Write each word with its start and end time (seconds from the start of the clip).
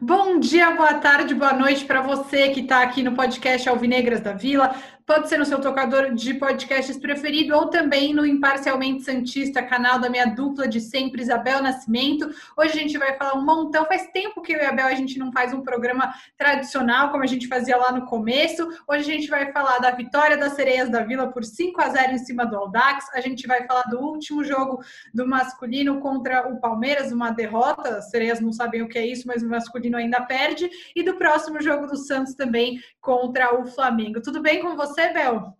Bom 0.00 0.38
dia, 0.38 0.70
boa 0.72 0.94
tarde, 0.94 1.34
boa 1.34 1.52
noite 1.52 1.84
para 1.84 2.02
você 2.02 2.50
que 2.50 2.60
está 2.60 2.82
aqui 2.82 3.02
no 3.02 3.14
podcast 3.14 3.68
Alvinegras 3.68 4.20
da 4.20 4.32
Vila 4.32 4.74
pode 5.06 5.28
ser 5.28 5.38
no 5.38 5.44
seu 5.44 5.60
tocador 5.60 6.14
de 6.14 6.32
podcasts 6.34 6.96
preferido 6.96 7.54
ou 7.54 7.68
também 7.68 8.14
no 8.14 8.24
Imparcialmente 8.24 9.02
Santista, 9.02 9.62
canal 9.62 9.98
da 9.98 10.08
minha 10.08 10.24
dupla 10.24 10.66
de 10.66 10.80
sempre, 10.80 11.20
Isabel 11.20 11.62
Nascimento. 11.62 12.30
Hoje 12.56 12.70
a 12.70 12.80
gente 12.80 12.96
vai 12.96 13.14
falar 13.16 13.34
um 13.34 13.44
montão. 13.44 13.84
Faz 13.84 14.06
tempo 14.08 14.40
que 14.40 14.54
eu 14.54 14.60
e 14.60 14.64
a 14.64 14.72
Bel 14.72 14.86
a 14.86 14.94
gente 14.94 15.18
não 15.18 15.30
faz 15.30 15.52
um 15.52 15.60
programa 15.60 16.14
tradicional 16.38 17.10
como 17.10 17.22
a 17.22 17.26
gente 17.26 17.46
fazia 17.46 17.76
lá 17.76 17.92
no 17.92 18.06
começo. 18.06 18.66
Hoje 18.88 19.10
a 19.10 19.14
gente 19.14 19.28
vai 19.28 19.52
falar 19.52 19.78
da 19.78 19.90
vitória 19.90 20.38
das 20.38 20.54
Sereias 20.54 20.88
da 20.88 21.02
Vila 21.02 21.30
por 21.30 21.44
5 21.44 21.80
a 21.82 21.88
0 21.90 22.12
em 22.12 22.18
cima 22.18 22.46
do 22.46 22.56
Aldax. 22.56 23.06
A 23.14 23.20
gente 23.20 23.46
vai 23.46 23.66
falar 23.66 23.82
do 23.82 24.00
último 24.00 24.42
jogo 24.42 24.82
do 25.12 25.28
masculino 25.28 26.00
contra 26.00 26.48
o 26.48 26.58
Palmeiras, 26.58 27.12
uma 27.12 27.30
derrota. 27.30 27.98
As 27.98 28.10
Sereias 28.10 28.40
não 28.40 28.52
sabem 28.52 28.80
o 28.80 28.88
que 28.88 28.98
é 28.98 29.06
isso, 29.06 29.26
mas 29.26 29.42
o 29.42 29.48
masculino 29.48 29.98
ainda 29.98 30.22
perde. 30.22 30.70
E 30.96 31.02
do 31.02 31.14
próximo 31.16 31.60
jogo 31.60 31.86
do 31.86 31.96
Santos 31.98 32.34
também 32.34 32.80
contra 33.02 33.54
o 33.60 33.66
Flamengo. 33.66 34.22
Tudo 34.22 34.40
bem 34.40 34.62
com 34.62 34.74
você? 34.74 34.93
Você, 34.94 35.12
Bel? 35.12 35.52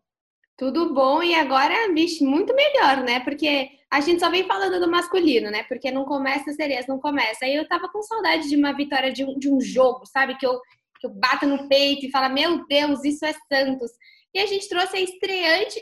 Tudo 0.56 0.94
bom 0.94 1.22
e 1.22 1.34
agora, 1.34 1.92
vixe, 1.92 2.24
muito 2.24 2.54
melhor, 2.54 2.98
né? 2.98 3.20
Porque 3.20 3.68
a 3.90 4.00
gente 4.00 4.20
só 4.20 4.30
vem 4.30 4.44
falando 4.44 4.78
do 4.78 4.90
masculino, 4.90 5.50
né? 5.50 5.64
Porque 5.64 5.90
não 5.90 6.04
começa 6.04 6.50
as 6.50 6.56
sereias, 6.56 6.86
não 6.86 7.00
começa. 7.00 7.44
Aí 7.44 7.54
eu 7.56 7.66
tava 7.66 7.88
com 7.88 8.00
saudade 8.02 8.48
de 8.48 8.56
uma 8.56 8.72
vitória 8.72 9.12
de 9.12 9.24
um, 9.24 9.36
de 9.36 9.50
um 9.50 9.60
jogo, 9.60 10.06
sabe? 10.06 10.36
Que 10.38 10.46
eu, 10.46 10.60
que 11.00 11.06
eu 11.06 11.10
bato 11.10 11.46
no 11.46 11.68
peito 11.68 12.06
e 12.06 12.10
falo, 12.10 12.32
meu 12.32 12.64
Deus, 12.66 13.04
isso 13.04 13.24
é 13.24 13.32
Santos. 13.52 13.90
E 14.32 14.38
a 14.38 14.46
gente 14.46 14.68
trouxe 14.68 14.96
a 14.96 15.00
estreante, 15.00 15.80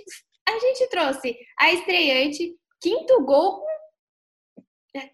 a 0.49 0.59
gente 0.59 0.89
trouxe 0.89 1.37
a 1.59 1.73
estreante, 1.73 2.55
quinto 2.81 3.23
gol 3.25 3.63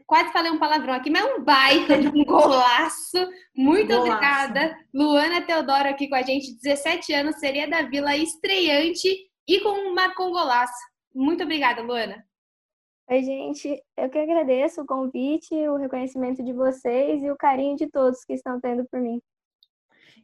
quase 0.06 0.32
falei 0.32 0.50
um 0.50 0.58
palavrão 0.58 0.94
aqui, 0.94 1.10
mas 1.10 1.24
é 1.24 1.34
um 1.34 1.42
baita 1.42 1.98
de 1.98 2.08
um 2.08 2.24
golaço. 2.24 3.16
Muito 3.54 3.88
golaço. 3.88 4.12
obrigada. 4.12 4.78
Luana 4.92 5.42
Teodoro 5.42 5.88
aqui 5.88 6.08
com 6.08 6.16
a 6.16 6.22
gente, 6.22 6.56
17 6.56 7.12
anos, 7.12 7.36
seria 7.36 7.68
da 7.68 7.82
Vila 7.82 8.16
estreante 8.16 9.08
e 9.46 9.60
com 9.60 9.70
um 9.70 9.94
marcou 9.94 10.28
um 10.28 10.32
golaço. 10.32 10.74
Muito 11.14 11.44
obrigada, 11.44 11.82
Luana. 11.82 12.24
Oi, 13.10 13.22
gente. 13.22 13.82
Eu 13.96 14.10
que 14.10 14.18
agradeço 14.18 14.82
o 14.82 14.86
convite, 14.86 15.54
o 15.54 15.76
reconhecimento 15.76 16.44
de 16.44 16.52
vocês 16.52 17.22
e 17.22 17.30
o 17.30 17.36
carinho 17.36 17.76
de 17.76 17.86
todos 17.86 18.24
que 18.24 18.34
estão 18.34 18.60
tendo 18.60 18.84
por 18.90 19.00
mim. 19.00 19.20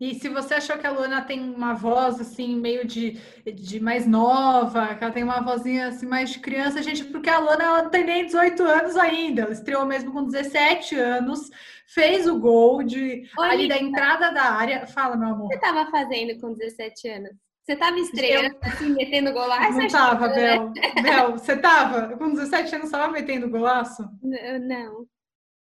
E 0.00 0.14
se 0.14 0.28
você 0.28 0.54
achou 0.54 0.76
que 0.76 0.86
a 0.86 0.90
Luana 0.90 1.22
tem 1.22 1.40
uma 1.40 1.74
voz 1.74 2.20
assim, 2.20 2.56
meio 2.56 2.86
de, 2.86 3.18
de 3.54 3.80
mais 3.80 4.06
nova, 4.06 4.94
que 4.94 5.04
ela 5.04 5.12
tem 5.12 5.22
uma 5.22 5.40
vozinha 5.40 5.88
assim, 5.88 6.06
mais 6.06 6.30
de 6.30 6.40
criança, 6.40 6.82
gente, 6.82 7.04
porque 7.04 7.30
a 7.30 7.38
Luana 7.38 7.64
ela 7.64 7.82
não 7.84 7.90
tem 7.90 8.04
nem 8.04 8.26
18 8.26 8.62
anos 8.62 8.96
ainda, 8.96 9.42
ela 9.42 9.52
estreou 9.52 9.84
mesmo 9.86 10.12
com 10.12 10.24
17 10.24 10.96
anos, 10.96 11.50
fez 11.86 12.26
o 12.26 12.38
gol 12.38 12.82
de 12.82 13.28
Oi, 13.38 13.48
ali 13.48 13.68
da 13.68 13.78
entrada 13.78 14.30
da 14.32 14.52
área. 14.52 14.86
Fala, 14.86 15.16
meu 15.16 15.28
amor. 15.28 15.46
O 15.46 15.48
que 15.48 15.58
você 15.58 15.66
estava 15.66 15.90
fazendo 15.90 16.40
com 16.40 16.52
17 16.52 17.08
anos? 17.08 17.30
Você 17.64 17.72
estava 17.72 17.98
estreando, 17.98 18.56
eu... 18.56 18.58
assim, 18.62 18.90
metendo 18.90 19.32
golaço? 19.32 19.72
Não 19.72 19.86
estava, 19.86 20.28
Bel. 20.28 20.70
Bel, 21.02 21.32
você 21.32 21.54
estava? 21.54 22.14
Com 22.16 22.34
17 22.34 22.74
anos, 22.74 22.86
estava 22.86 23.10
metendo 23.10 23.48
golaço? 23.48 24.06
Não. 24.22 25.06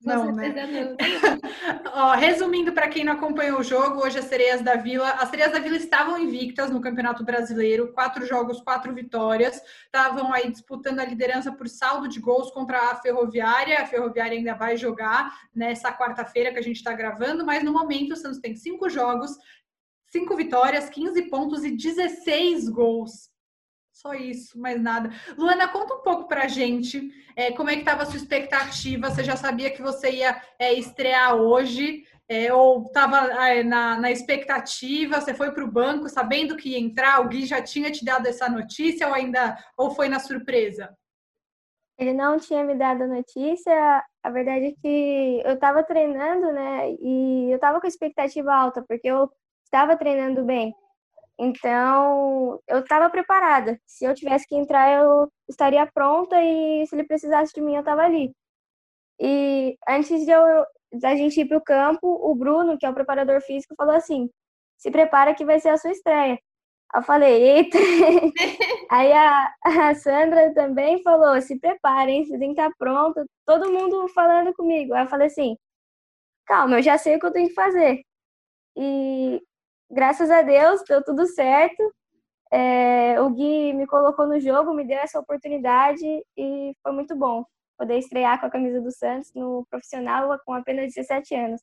Não, 0.03 0.31
né? 0.31 0.53
Ó, 1.93 2.13
resumindo, 2.13 2.73
para 2.73 2.87
quem 2.87 3.03
não 3.03 3.13
acompanhou 3.13 3.59
o 3.59 3.63
jogo, 3.63 4.03
hoje 4.03 4.19
as 4.19 4.25
Sereias 4.25 4.61
da 4.61 4.75
Vila, 4.75 5.09
as 5.11 5.29
Sereias 5.29 5.51
da 5.51 5.59
Vila 5.59 5.77
estavam 5.77 6.19
invictas 6.19 6.69
no 6.69 6.81
Campeonato 6.81 7.23
Brasileiro, 7.23 7.93
quatro 7.93 8.25
jogos, 8.25 8.61
quatro 8.61 8.93
vitórias, 8.93 9.61
estavam 9.85 10.33
aí 10.33 10.51
disputando 10.51 10.99
a 10.99 11.05
liderança 11.05 11.51
por 11.51 11.67
saldo 11.67 12.07
de 12.07 12.19
gols 12.19 12.51
contra 12.51 12.91
a 12.91 12.95
Ferroviária. 12.95 13.81
A 13.81 13.85
Ferroviária 13.85 14.37
ainda 14.37 14.55
vai 14.55 14.77
jogar 14.77 15.31
nessa 15.55 15.91
quarta-feira 15.91 16.51
que 16.51 16.59
a 16.59 16.63
gente 16.63 16.77
está 16.77 16.93
gravando, 16.93 17.45
mas 17.45 17.63
no 17.63 17.71
momento 17.73 18.11
o 18.11 18.17
Santos 18.17 18.39
tem 18.39 18.55
cinco 18.55 18.89
jogos, 18.89 19.31
cinco 20.11 20.35
vitórias, 20.35 20.89
15 20.89 21.29
pontos 21.29 21.63
e 21.63 21.71
16 21.71 22.69
gols. 22.69 23.32
Só 24.05 24.13
isso, 24.15 24.59
mais 24.59 24.81
nada. 24.81 25.09
Luana, 25.37 25.69
conta 25.69 25.93
um 25.93 26.01
pouco 26.01 26.27
pra 26.27 26.45
gente 26.45 27.09
é, 27.37 27.53
como 27.53 27.69
é 27.69 27.73
que 27.75 27.79
estava 27.79 28.03
a 28.03 28.05
sua 28.05 28.17
expectativa. 28.17 29.09
Você 29.09 29.23
já 29.23 29.37
sabia 29.37 29.71
que 29.71 29.81
você 29.81 30.11
ia 30.11 30.41
é, 30.59 30.73
estrear 30.73 31.35
hoje? 31.35 32.03
É, 32.27 32.53
ou 32.53 32.83
estava 32.83 33.31
é, 33.47 33.63
na, 33.63 33.97
na, 33.97 34.11
expectativa? 34.11 35.21
Você 35.21 35.33
foi 35.33 35.51
para 35.53 35.63
o 35.63 35.71
banco 35.71 36.09
sabendo 36.09 36.57
que 36.57 36.71
ia 36.71 36.79
entrar? 36.79 37.15
Alguém 37.15 37.45
já 37.45 37.61
tinha 37.61 37.89
te 37.89 38.03
dado 38.03 38.27
essa 38.27 38.49
notícia 38.49 39.07
ou 39.07 39.13
ainda 39.13 39.57
ou 39.77 39.91
foi 39.91 40.09
na 40.09 40.19
surpresa? 40.19 40.93
Ele 41.97 42.11
não 42.11 42.37
tinha 42.37 42.61
me 42.65 42.75
dado 42.75 43.03
a 43.03 43.07
notícia. 43.07 44.03
A 44.21 44.29
verdade 44.29 44.65
é 44.65 44.71
que 44.81 45.41
eu 45.45 45.53
estava 45.53 45.81
treinando, 45.81 46.51
né? 46.51 46.91
E 46.99 47.51
eu 47.51 47.55
estava 47.55 47.79
com 47.79 47.87
expectativa 47.87 48.53
alta, 48.53 48.83
porque 48.85 49.07
eu 49.07 49.31
estava 49.63 49.95
treinando 49.95 50.43
bem. 50.43 50.75
Então, 51.39 52.59
eu 52.67 52.79
estava 52.79 53.09
preparada. 53.09 53.79
Se 53.85 54.05
eu 54.05 54.13
tivesse 54.13 54.47
que 54.47 54.55
entrar, 54.55 54.91
eu 55.01 55.29
estaria 55.49 55.85
pronta 55.91 56.41
e 56.41 56.85
se 56.87 56.95
ele 56.95 57.05
precisasse 57.05 57.53
de 57.53 57.61
mim, 57.61 57.75
eu 57.75 57.79
estava 57.81 58.03
ali. 58.03 58.31
E 59.19 59.77
antes 59.87 60.25
de 60.25 60.31
eu, 60.31 60.65
da 61.01 61.15
gente 61.15 61.39
ir 61.41 61.47
para 61.47 61.57
o 61.57 61.63
campo, 61.63 62.07
o 62.07 62.35
Bruno, 62.35 62.77
que 62.77 62.85
é 62.85 62.89
o 62.89 62.93
preparador 62.93 63.41
físico, 63.41 63.75
falou 63.77 63.95
assim: 63.95 64.29
se 64.77 64.91
prepara 64.91 65.35
que 65.35 65.45
vai 65.45 65.59
ser 65.59 65.69
a 65.69 65.77
sua 65.77 65.91
estreia. 65.91 66.39
Eu 66.95 67.01
falei, 67.03 67.41
eita! 67.57 67.77
Aí 68.91 69.11
a, 69.13 69.53
a, 69.63 69.95
Sandra 69.95 70.53
também 70.53 71.01
falou: 71.03 71.41
se 71.41 71.59
preparem, 71.59 72.25
você 72.25 72.37
tem 72.39 72.53
que 72.53 72.61
estar 72.61 72.71
pronta. 72.77 73.25
Todo 73.45 73.71
mundo 73.71 74.07
falando 74.09 74.53
comigo. 74.53 74.93
Aí 74.93 75.03
eu 75.03 75.07
falei 75.09 75.27
assim: 75.27 75.57
calma, 76.45 76.77
eu 76.77 76.83
já 76.83 76.97
sei 76.97 77.15
o 77.17 77.19
que 77.19 77.25
eu 77.27 77.33
tenho 77.33 77.49
que 77.49 77.55
fazer. 77.55 78.01
E 78.77 79.41
graças 79.93 80.29
a 80.29 80.41
Deus 80.41 80.81
deu 80.87 81.03
tudo 81.03 81.25
certo. 81.27 81.93
É, 82.51 83.19
o 83.21 83.29
Gui 83.29 83.73
me 83.73 83.87
colocou 83.87 84.27
no 84.27 84.39
jogo, 84.39 84.73
me 84.73 84.85
deu 84.85 84.99
essa 84.99 85.19
oportunidade 85.19 86.05
e 86.37 86.75
foi 86.83 86.91
muito 86.91 87.15
bom 87.15 87.43
poder 87.77 87.97
estrear 87.97 88.39
com 88.39 88.45
a 88.45 88.51
camisa 88.51 88.79
do 88.79 88.91
Santos 88.91 89.33
no 89.33 89.65
profissional 89.69 90.37
com 90.45 90.53
apenas 90.53 90.93
17 90.93 91.33
anos. 91.35 91.61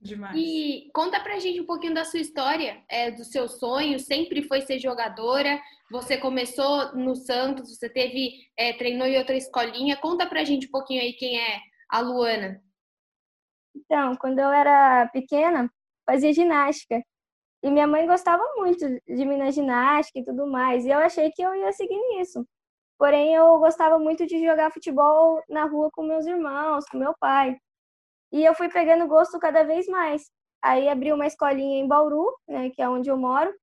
Demais. 0.00 0.36
E 0.36 0.90
conta 0.94 1.20
pra 1.20 1.38
gente 1.40 1.60
um 1.60 1.66
pouquinho 1.66 1.94
da 1.94 2.04
sua 2.04 2.20
história, 2.20 2.82
é, 2.88 3.10
do 3.10 3.24
seu 3.24 3.48
sonho, 3.48 3.98
sempre 3.98 4.42
foi 4.42 4.60
ser 4.60 4.78
jogadora, 4.78 5.60
você 5.90 6.16
começou 6.16 6.94
no 6.94 7.16
Santos, 7.16 7.76
você 7.76 7.88
teve, 7.88 8.32
é, 8.56 8.72
treinou 8.72 9.06
em 9.06 9.18
outra 9.18 9.36
escolinha, 9.36 9.96
conta 9.96 10.26
pra 10.26 10.44
gente 10.44 10.68
um 10.68 10.70
pouquinho 10.70 11.00
aí 11.02 11.14
quem 11.14 11.40
é 11.40 11.58
a 11.90 12.00
Luana. 12.00 12.62
Então, 13.74 14.14
quando 14.16 14.38
eu 14.38 14.50
era 14.50 15.08
pequena, 15.08 15.68
fazia 16.06 16.32
ginástica, 16.32 17.02
e 17.62 17.70
minha 17.70 17.86
mãe 17.86 18.06
gostava 18.06 18.42
muito 18.56 18.86
de 19.06 19.24
mim 19.26 19.36
na 19.36 19.50
ginástica 19.50 20.20
e 20.20 20.24
tudo 20.24 20.46
mais. 20.46 20.84
E 20.84 20.90
eu 20.90 20.98
achei 20.98 21.30
que 21.32 21.42
eu 21.42 21.54
ia 21.54 21.72
seguir 21.72 21.98
nisso. 22.10 22.46
Porém, 22.98 23.34
eu 23.34 23.58
gostava 23.58 23.98
muito 23.98 24.26
de 24.26 24.44
jogar 24.44 24.72
futebol 24.72 25.42
na 25.48 25.64
rua 25.64 25.90
com 25.92 26.02
meus 26.02 26.26
irmãos, 26.26 26.84
com 26.86 26.98
meu 26.98 27.14
pai. 27.18 27.56
E 28.32 28.44
eu 28.44 28.54
fui 28.54 28.68
pegando 28.68 29.06
gosto 29.08 29.38
cada 29.38 29.64
vez 29.64 29.86
mais. 29.88 30.30
Aí 30.62 30.88
abri 30.88 31.12
uma 31.12 31.26
escolinha 31.26 31.80
em 31.82 31.88
Bauru, 31.88 32.36
né, 32.48 32.70
que 32.70 32.82
é 32.82 32.88
onde 32.88 33.10
eu 33.10 33.16
moro. 33.16 33.54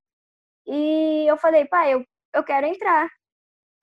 E 0.67 1.25
eu 1.29 1.38
falei, 1.38 1.66
pai, 1.66 1.94
eu, 1.94 2.05
eu 2.34 2.44
quero 2.44 2.67
entrar. 2.67 3.09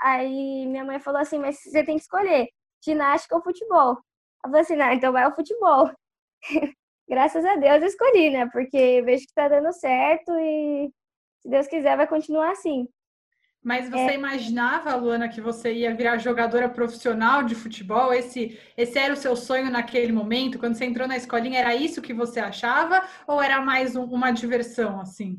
Aí 0.01 0.67
minha 0.67 0.85
mãe 0.85 1.01
falou 1.01 1.21
assim, 1.21 1.39
mas 1.39 1.59
você 1.63 1.85
tem 1.85 1.97
que 1.97 2.03
escolher 2.03 2.49
ginástica 2.85 3.37
ou 3.37 3.43
futebol. 3.43 3.97
Eu 4.45 4.51
falei 4.51 4.63
assim, 4.63 4.77
não, 4.77 4.93
então 4.93 5.13
vai 5.13 5.25
ao 5.25 5.35
futebol. 5.35 5.91
graças 7.13 7.45
a 7.45 7.57
Deus 7.57 7.83
escolhi, 7.83 8.31
né? 8.31 8.49
Porque 8.51 9.03
vejo 9.03 9.27
que 9.27 9.35
tá 9.35 9.47
dando 9.47 9.71
certo 9.75 10.33
e 10.33 10.91
se 11.43 11.49
Deus 11.51 11.67
quiser 11.67 11.95
vai 11.95 12.07
continuar 12.07 12.53
assim. 12.53 12.89
Mas 13.63 13.91
você 13.91 14.13
é... 14.13 14.15
imaginava, 14.15 14.97
Luana, 14.97 15.29
que 15.29 15.39
você 15.39 15.75
ia 15.75 15.95
virar 15.95 16.17
jogadora 16.17 16.71
profissional 16.71 17.43
de 17.43 17.55
futebol? 17.55 18.15
Esse, 18.15 18.59
esse 18.79 18.99
era 18.99 19.13
o 19.13 19.17
seu 19.17 19.37
sonho 19.37 19.71
naquele 19.71 20.11
momento? 20.11 20.59
Quando 20.59 20.75
você 20.75 20.87
entrou 20.87 21.07
na 21.07 21.19
escolinha, 21.19 21.61
era 21.61 21.75
isso 21.75 22.01
que 22.01 22.15
você 22.15 22.41
achava? 22.41 23.07
Ou 23.27 23.43
era 23.43 23.61
mais 23.61 23.95
um, 23.95 24.05
uma 24.05 24.31
diversão, 24.31 24.99
assim? 24.99 25.39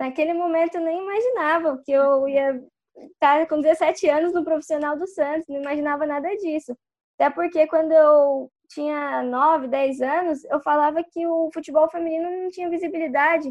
Naquele 0.00 0.32
momento 0.32 0.76
eu 0.76 0.80
nem 0.80 1.02
imaginava 1.02 1.82
que 1.84 1.92
eu 1.92 2.26
ia 2.26 2.64
estar 3.12 3.46
com 3.46 3.60
17 3.60 4.08
anos 4.08 4.32
no 4.32 4.42
profissional 4.42 4.98
do 4.98 5.06
Santos, 5.06 5.46
não 5.48 5.60
imaginava 5.60 6.06
nada 6.06 6.34
disso. 6.36 6.74
Até 7.18 7.28
porque 7.28 7.66
quando 7.66 7.92
eu 7.92 8.50
tinha 8.68 9.22
9, 9.22 9.68
10 9.68 10.00
anos, 10.00 10.44
eu 10.44 10.60
falava 10.60 11.02
que 11.02 11.26
o 11.26 11.50
futebol 11.52 11.88
feminino 11.90 12.30
não 12.30 12.50
tinha 12.50 12.70
visibilidade, 12.70 13.50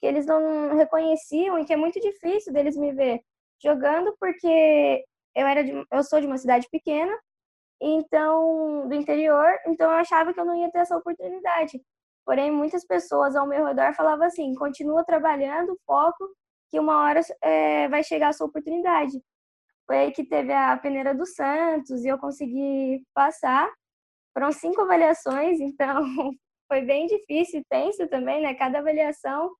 que 0.00 0.06
eles 0.06 0.26
não 0.26 0.76
reconheciam 0.76 1.58
e 1.58 1.64
que 1.64 1.72
é 1.72 1.76
muito 1.76 2.00
difícil 2.00 2.52
deles 2.52 2.76
me 2.76 2.92
ver 2.92 3.20
jogando 3.62 4.16
porque 4.18 5.04
eu 5.34 5.46
era 5.46 5.62
de, 5.62 5.72
eu 5.72 6.02
sou 6.02 6.20
de 6.20 6.26
uma 6.26 6.38
cidade 6.38 6.66
pequena 6.70 7.14
então 7.80 8.88
do 8.88 8.94
interior, 8.94 9.48
então 9.66 9.90
eu 9.90 9.96
achava 9.96 10.34
que 10.34 10.40
eu 10.40 10.44
não 10.44 10.54
ia 10.54 10.70
ter 10.70 10.78
essa 10.78 10.96
oportunidade. 10.96 11.80
Porém, 12.26 12.50
muitas 12.50 12.86
pessoas 12.86 13.34
ao 13.34 13.46
meu 13.46 13.64
redor 13.64 13.94
falavam 13.94 14.26
assim: 14.26 14.54
continua 14.54 15.04
trabalhando, 15.04 15.78
foco, 15.86 16.28
que 16.70 16.78
uma 16.78 17.02
hora 17.02 17.20
é, 17.42 17.88
vai 17.88 18.02
chegar 18.04 18.28
a 18.28 18.32
sua 18.32 18.46
oportunidade. 18.46 19.20
Foi 19.86 19.98
aí 19.98 20.12
que 20.12 20.24
teve 20.24 20.52
a 20.52 20.76
peneira 20.76 21.14
do 21.14 21.26
Santos 21.26 22.04
e 22.04 22.08
eu 22.08 22.18
consegui 22.18 23.02
passar. 23.14 23.68
Foram 24.32 24.52
cinco 24.52 24.80
avaliações, 24.82 25.60
então 25.60 26.02
foi 26.68 26.82
bem 26.82 27.06
difícil 27.06 27.60
e 27.60 27.64
tenso 27.68 28.06
também, 28.08 28.42
né? 28.42 28.54
Cada 28.54 28.78
avaliação 28.78 29.54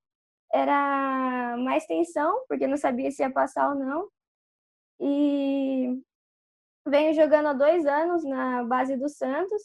era 0.53 1.55
mais 1.57 1.85
tensão, 1.85 2.45
porque 2.47 2.67
não 2.67 2.77
sabia 2.77 3.11
se 3.11 3.21
ia 3.21 3.31
passar 3.31 3.69
ou 3.69 3.75
não. 3.75 4.09
E 4.99 6.01
venho 6.87 7.13
jogando 7.13 7.47
há 7.47 7.53
dois 7.53 7.85
anos 7.85 8.23
na 8.23 8.63
base 8.63 8.97
do 8.97 9.09
Santos. 9.09 9.63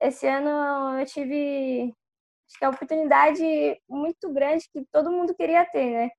Esse 0.00 0.26
ano 0.26 0.98
eu 1.00 1.06
tive 1.06 1.94
acho 2.48 2.58
que 2.58 2.64
a 2.64 2.70
oportunidade 2.70 3.42
muito 3.88 4.32
grande 4.32 4.68
que 4.72 4.84
todo 4.92 5.10
mundo 5.10 5.34
queria 5.34 5.64
ter, 5.66 5.90
né? 5.90 6.10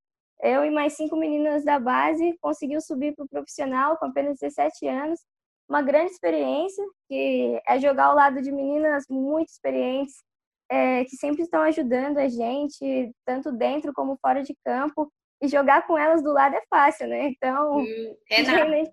Eu 0.42 0.64
e 0.66 0.70
mais 0.70 0.94
cinco 0.94 1.16
meninas 1.16 1.66
da 1.66 1.80
base 1.80 2.38
conseguiu 2.42 2.80
subir 2.82 3.16
para 3.16 3.26
o 3.26 3.30
profissional 3.30 3.98
com 3.98 4.06
apenas 4.06 4.38
17 4.40 4.88
anos. 4.88 5.20
Uma 5.68 5.82
grande 5.82 6.12
experiência, 6.12 6.84
que 7.08 7.62
é 7.68 7.80
jogar 7.80 8.06
ao 8.06 8.16
lado 8.16 8.42
de 8.42 8.52
meninas 8.52 9.06
muito 9.10 9.50
experientes, 9.50 10.24
é, 10.70 11.04
que 11.06 11.16
sempre 11.16 11.44
estão 11.44 11.62
ajudando 11.62 12.18
a 12.18 12.28
gente, 12.28 13.12
tanto 13.26 13.52
dentro 13.52 13.94
como 13.94 14.18
fora 14.22 14.44
de 14.44 14.56
campo. 14.64 15.12
E 15.42 15.48
jogar 15.48 15.86
com 15.86 15.98
elas 15.98 16.24
do 16.24 16.32
lado 16.32 16.56
é 16.56 16.62
fácil, 16.70 17.08
né? 17.08 17.28
Então, 17.28 17.78
hum, 17.78 18.16
é 18.30 18.42
nada. 18.42 18.92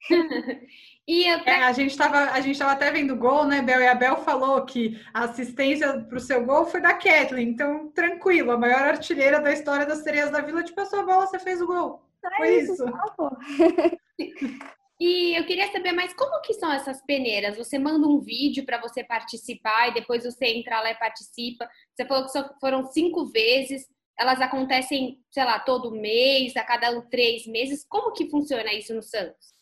e 1.08 1.26
eu... 1.26 1.38
é, 1.38 1.64
a 1.64 1.72
gente 1.72 1.90
estava 1.90 2.30
a 2.30 2.40
gente 2.40 2.52
estava 2.52 2.72
até 2.72 2.90
vendo 2.90 3.14
o 3.14 3.16
gol, 3.16 3.44
né, 3.44 3.62
Bel? 3.62 3.80
E 3.80 3.88
a 3.88 3.94
Bel 3.94 4.18
falou 4.18 4.64
que 4.64 5.00
a 5.12 5.24
assistência 5.24 6.00
para 6.02 6.18
o 6.18 6.20
seu 6.20 6.44
gol 6.44 6.66
foi 6.66 6.80
da 6.80 6.94
Kathleen. 6.94 7.48
Então, 7.48 7.90
tranquilo, 7.90 8.52
a 8.52 8.58
maior 8.58 8.82
artilheira 8.82 9.40
da 9.40 9.52
história 9.52 9.86
das 9.86 9.98
sereias 9.98 10.30
da 10.30 10.40
Vila 10.40 10.62
te 10.62 10.72
passou 10.72 11.00
a 11.00 11.04
bola, 11.04 11.26
você 11.26 11.38
fez 11.38 11.60
o 11.60 11.66
gol. 11.66 12.02
É 12.24 12.36
foi 12.36 12.60
isso. 12.60 12.74
isso. 12.74 12.84
E 15.00 15.36
eu 15.36 15.44
queria 15.44 15.70
saber 15.72 15.92
mais 15.92 16.14
como 16.14 16.40
que 16.40 16.54
são 16.54 16.72
essas 16.72 17.02
peneiras. 17.02 17.56
Você 17.56 17.78
manda 17.78 18.06
um 18.06 18.20
vídeo 18.20 18.64
para 18.64 18.80
você 18.80 19.02
participar 19.02 19.88
e 19.88 19.94
depois 19.94 20.24
você 20.24 20.46
entra 20.46 20.80
lá 20.80 20.90
e 20.90 20.98
participa. 20.98 21.68
Você 21.94 22.06
falou 22.06 22.24
que 22.24 22.32
só 22.32 22.48
foram 22.60 22.84
cinco 22.86 23.26
vezes. 23.26 23.88
Elas 24.16 24.40
acontecem, 24.40 25.20
sei 25.30 25.44
lá, 25.44 25.58
todo 25.58 25.90
mês, 25.90 26.56
a 26.56 26.62
cada 26.62 27.02
três 27.10 27.46
meses. 27.46 27.84
Como 27.88 28.12
que 28.12 28.30
funciona 28.30 28.72
isso 28.72 28.94
no 28.94 29.02
Santos? 29.02 29.52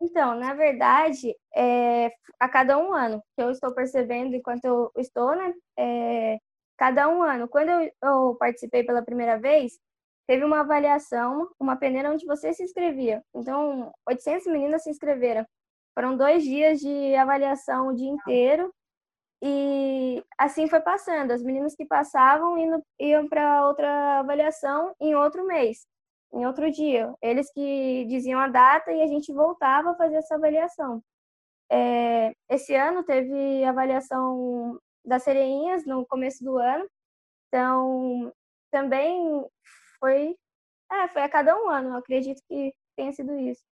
Então, 0.00 0.34
na 0.34 0.52
verdade, 0.54 1.34
é, 1.54 2.10
a 2.38 2.48
cada 2.48 2.76
um 2.76 2.92
ano, 2.92 3.22
que 3.36 3.42
eu 3.42 3.50
estou 3.50 3.72
percebendo 3.72 4.34
enquanto 4.34 4.64
eu 4.64 4.92
estou, 4.96 5.34
né? 5.36 5.54
É, 5.78 6.38
cada 6.76 7.08
um 7.08 7.22
ano. 7.22 7.48
Quando 7.48 7.68
eu, 7.68 7.90
eu, 8.02 8.36
participei 8.36 8.82
pela 8.82 9.04
primeira 9.04 9.38
vez, 9.38 9.78
teve 10.26 10.44
uma 10.44 10.60
avaliação, 10.60 11.48
uma 11.58 11.76
peneira 11.76 12.10
onde 12.10 12.26
você 12.26 12.52
se 12.52 12.62
inscrevia. 12.62 13.22
Então, 13.34 13.92
800 14.08 14.46
meninas 14.46 14.82
se 14.84 14.90
inscreveram. 14.90 15.44
Foram 15.94 16.16
dois 16.16 16.42
dias 16.42 16.80
de 16.80 17.14
avaliação 17.16 17.88
o 17.88 17.94
dia 17.94 18.08
inteiro. 18.08 18.72
E 19.42 20.24
assim 20.38 20.68
foi 20.68 20.80
passando. 20.80 21.32
As 21.32 21.42
meninas 21.42 21.74
que 21.74 21.84
passavam 21.84 22.56
indo, 22.58 22.82
iam 23.00 23.28
para 23.28 23.66
outra 23.66 24.20
avaliação 24.20 24.94
em 25.00 25.14
outro 25.14 25.46
mês 25.46 25.86
em 26.32 26.46
outro 26.46 26.70
dia. 26.70 27.14
Eles 27.22 27.50
que 27.52 28.04
diziam 28.06 28.40
a 28.40 28.48
data 28.48 28.90
e 28.92 29.02
a 29.02 29.06
gente 29.06 29.32
voltava 29.32 29.90
a 29.90 29.94
fazer 29.96 30.16
essa 30.16 30.34
avaliação. 30.34 31.02
É, 31.70 32.32
esse 32.50 32.74
ano 32.74 33.04
teve 33.04 33.64
avaliação 33.64 34.78
das 35.04 35.22
sereinhas 35.22 35.86
no 35.86 36.06
começo 36.06 36.44
do 36.44 36.58
ano, 36.58 36.86
então 37.48 38.32
também 38.70 39.46
foi, 40.02 40.36
é, 40.90 41.08
foi 41.08 41.22
a 41.22 41.28
cada 41.28 41.56
um 41.56 41.70
ano, 41.70 41.90
eu 41.90 41.96
acredito 41.96 42.42
que 42.48 42.74
tenha 42.96 43.12
sido 43.12 43.38
isso. 43.38 43.62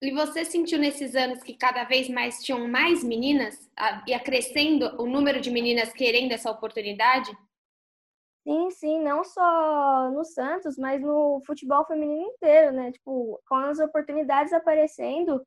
E 0.00 0.12
você 0.12 0.44
sentiu 0.44 0.78
nesses 0.78 1.16
anos 1.16 1.42
que 1.42 1.56
cada 1.56 1.84
vez 1.84 2.08
mais 2.08 2.42
tinham 2.42 2.66
mais 2.68 3.02
meninas, 3.02 3.68
e 4.06 4.14
acrescendo 4.14 5.00
o 5.00 5.06
número 5.06 5.40
de 5.40 5.50
meninas 5.50 5.92
querendo 5.92 6.32
essa 6.32 6.50
oportunidade? 6.50 7.30
Sim, 8.44 8.70
sim, 8.70 9.00
não 9.00 9.22
só 9.22 10.10
no 10.10 10.24
Santos, 10.24 10.76
mas 10.76 11.00
no 11.00 11.40
futebol 11.46 11.84
feminino 11.86 12.26
inteiro, 12.26 12.72
né? 12.72 12.90
Tipo, 12.90 13.40
com 13.48 13.54
as 13.54 13.78
oportunidades 13.78 14.52
aparecendo, 14.52 15.40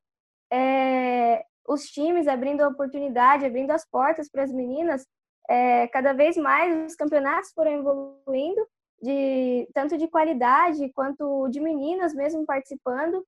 é, 0.50 1.44
os 1.68 1.84
times 1.90 2.26
abrindo 2.26 2.62
a 2.62 2.68
oportunidade, 2.68 3.44
abrindo 3.44 3.70
as 3.72 3.86
portas 3.86 4.30
para 4.30 4.44
as 4.44 4.52
meninas, 4.52 5.06
é, 5.48 5.86
cada 5.88 6.14
vez 6.14 6.36
mais 6.38 6.86
os 6.86 6.96
campeonatos 6.96 7.52
foram 7.52 7.72
evoluindo, 7.72 8.66
de 9.02 9.68
tanto 9.74 9.96
de 9.98 10.08
qualidade 10.08 10.92
quanto 10.92 11.48
de 11.48 11.60
meninas 11.60 12.14
mesmo 12.14 12.44
participando. 12.46 13.26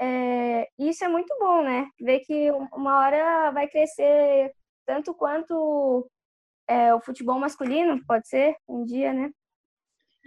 É, 0.00 0.68
isso 0.78 1.04
é 1.04 1.08
muito 1.08 1.34
bom, 1.38 1.62
né? 1.62 1.88
Ver 2.00 2.20
que 2.20 2.50
uma 2.72 2.98
hora 3.00 3.50
vai 3.52 3.68
crescer 3.68 4.52
tanto 4.86 5.14
quanto 5.14 6.10
é, 6.68 6.94
o 6.94 7.00
futebol 7.00 7.38
masculino, 7.38 8.04
pode 8.06 8.28
ser, 8.28 8.56
um 8.68 8.84
dia, 8.84 9.12
né? 9.12 9.30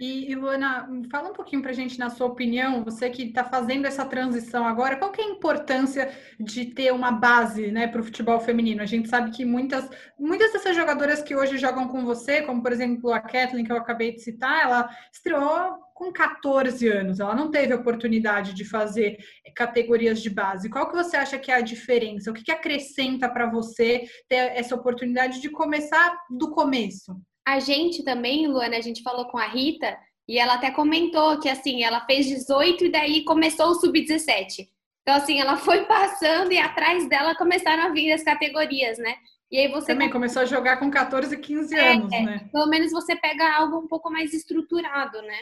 E, 0.00 0.32
Luana, 0.36 0.88
fala 1.10 1.30
um 1.30 1.32
pouquinho 1.32 1.60
para 1.60 1.72
a 1.72 1.74
gente, 1.74 1.98
na 1.98 2.08
sua 2.08 2.28
opinião, 2.28 2.84
você 2.84 3.10
que 3.10 3.24
está 3.24 3.42
fazendo 3.42 3.84
essa 3.84 4.04
transição 4.04 4.64
agora, 4.64 4.94
qual 4.94 5.10
que 5.10 5.20
é 5.20 5.24
a 5.24 5.28
importância 5.28 6.16
de 6.38 6.66
ter 6.66 6.92
uma 6.92 7.10
base 7.10 7.72
né, 7.72 7.88
para 7.88 8.00
o 8.00 8.04
futebol 8.04 8.38
feminino? 8.38 8.80
A 8.80 8.86
gente 8.86 9.08
sabe 9.08 9.32
que 9.32 9.44
muitas, 9.44 9.90
muitas 10.16 10.52
dessas 10.52 10.76
jogadoras 10.76 11.20
que 11.20 11.34
hoje 11.34 11.58
jogam 11.58 11.88
com 11.88 12.04
você, 12.04 12.42
como 12.42 12.62
por 12.62 12.70
exemplo 12.70 13.12
a 13.12 13.18
Kathleen, 13.18 13.64
que 13.64 13.72
eu 13.72 13.76
acabei 13.76 14.14
de 14.14 14.20
citar, 14.20 14.62
ela 14.62 14.88
estreou 15.12 15.78
com 15.92 16.12
14 16.12 16.86
anos, 16.86 17.18
ela 17.18 17.34
não 17.34 17.50
teve 17.50 17.74
oportunidade 17.74 18.54
de 18.54 18.64
fazer 18.64 19.18
categorias 19.56 20.22
de 20.22 20.30
base. 20.30 20.70
Qual 20.70 20.88
que 20.88 20.94
você 20.94 21.16
acha 21.16 21.36
que 21.36 21.50
é 21.50 21.56
a 21.56 21.60
diferença? 21.60 22.30
O 22.30 22.34
que, 22.34 22.44
que 22.44 22.52
acrescenta 22.52 23.28
para 23.28 23.50
você 23.50 24.04
ter 24.28 24.36
essa 24.56 24.76
oportunidade 24.76 25.40
de 25.40 25.50
começar 25.50 26.16
do 26.30 26.52
começo? 26.52 27.20
A 27.48 27.60
gente 27.60 28.04
também, 28.04 28.46
Luana, 28.46 28.76
a 28.76 28.80
gente 28.82 29.02
falou 29.02 29.24
com 29.24 29.38
a 29.38 29.46
Rita 29.46 29.98
e 30.28 30.38
ela 30.38 30.56
até 30.56 30.70
comentou 30.70 31.40
que 31.40 31.48
assim, 31.48 31.82
ela 31.82 32.04
fez 32.04 32.26
18 32.26 32.84
e 32.84 32.92
daí 32.92 33.24
começou 33.24 33.68
o 33.68 33.74
sub-17. 33.74 34.68
Então, 35.00 35.14
assim, 35.16 35.40
ela 35.40 35.56
foi 35.56 35.82
passando 35.88 36.52
e 36.52 36.58
atrás 36.58 37.08
dela 37.08 37.34
começaram 37.34 37.84
a 37.84 37.88
vir 37.88 38.12
as 38.12 38.22
categorias, 38.22 38.98
né? 38.98 39.16
E 39.50 39.56
aí 39.56 39.68
você 39.68 39.94
também 39.94 40.10
começou 40.10 40.42
a 40.42 40.44
jogar 40.44 40.76
com 40.76 40.90
14 40.90 41.34
e 41.34 41.38
15 41.38 41.74
é, 41.74 41.92
anos, 41.94 42.12
é. 42.12 42.20
né? 42.20 42.48
Pelo 42.52 42.66
menos 42.66 42.92
você 42.92 43.16
pega 43.16 43.56
algo 43.56 43.78
um 43.78 43.88
pouco 43.88 44.10
mais 44.10 44.34
estruturado, 44.34 45.22
né? 45.22 45.40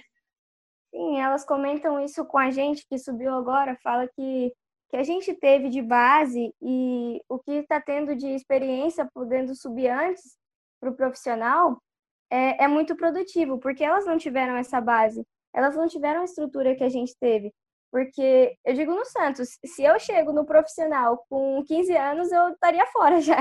Sim, 0.94 1.18
elas 1.18 1.44
comentam 1.44 1.98
isso 1.98 2.24
com 2.24 2.38
a 2.38 2.52
gente 2.52 2.86
que 2.88 2.98
subiu 2.98 3.34
agora, 3.34 3.76
fala 3.82 4.06
que 4.06 4.52
que 4.88 4.96
a 4.96 5.02
gente 5.02 5.34
teve 5.34 5.68
de 5.68 5.82
base 5.82 6.54
e 6.62 7.20
o 7.28 7.40
que 7.40 7.50
está 7.50 7.80
tendo 7.80 8.14
de 8.14 8.28
experiência 8.28 9.10
podendo 9.12 9.52
subir 9.52 9.88
antes 9.88 10.36
para 10.80 10.90
o 10.90 10.94
profissional 10.94 11.82
é, 12.30 12.64
é 12.64 12.68
muito 12.68 12.96
produtivo, 12.96 13.58
porque 13.58 13.84
elas 13.84 14.06
não 14.06 14.18
tiveram 14.18 14.56
essa 14.56 14.80
base, 14.80 15.24
elas 15.54 15.76
não 15.76 15.86
tiveram 15.86 16.22
a 16.22 16.24
estrutura 16.24 16.74
que 16.74 16.84
a 16.84 16.88
gente 16.88 17.14
teve. 17.18 17.52
Porque 17.90 18.56
eu 18.64 18.74
digo 18.74 18.94
no 18.94 19.04
Santos, 19.04 19.58
se 19.64 19.82
eu 19.82 19.98
chego 19.98 20.32
no 20.32 20.44
profissional 20.44 21.24
com 21.30 21.62
15 21.66 21.96
anos, 21.96 22.30
eu 22.32 22.50
estaria 22.50 22.84
fora 22.88 23.20
já. 23.22 23.38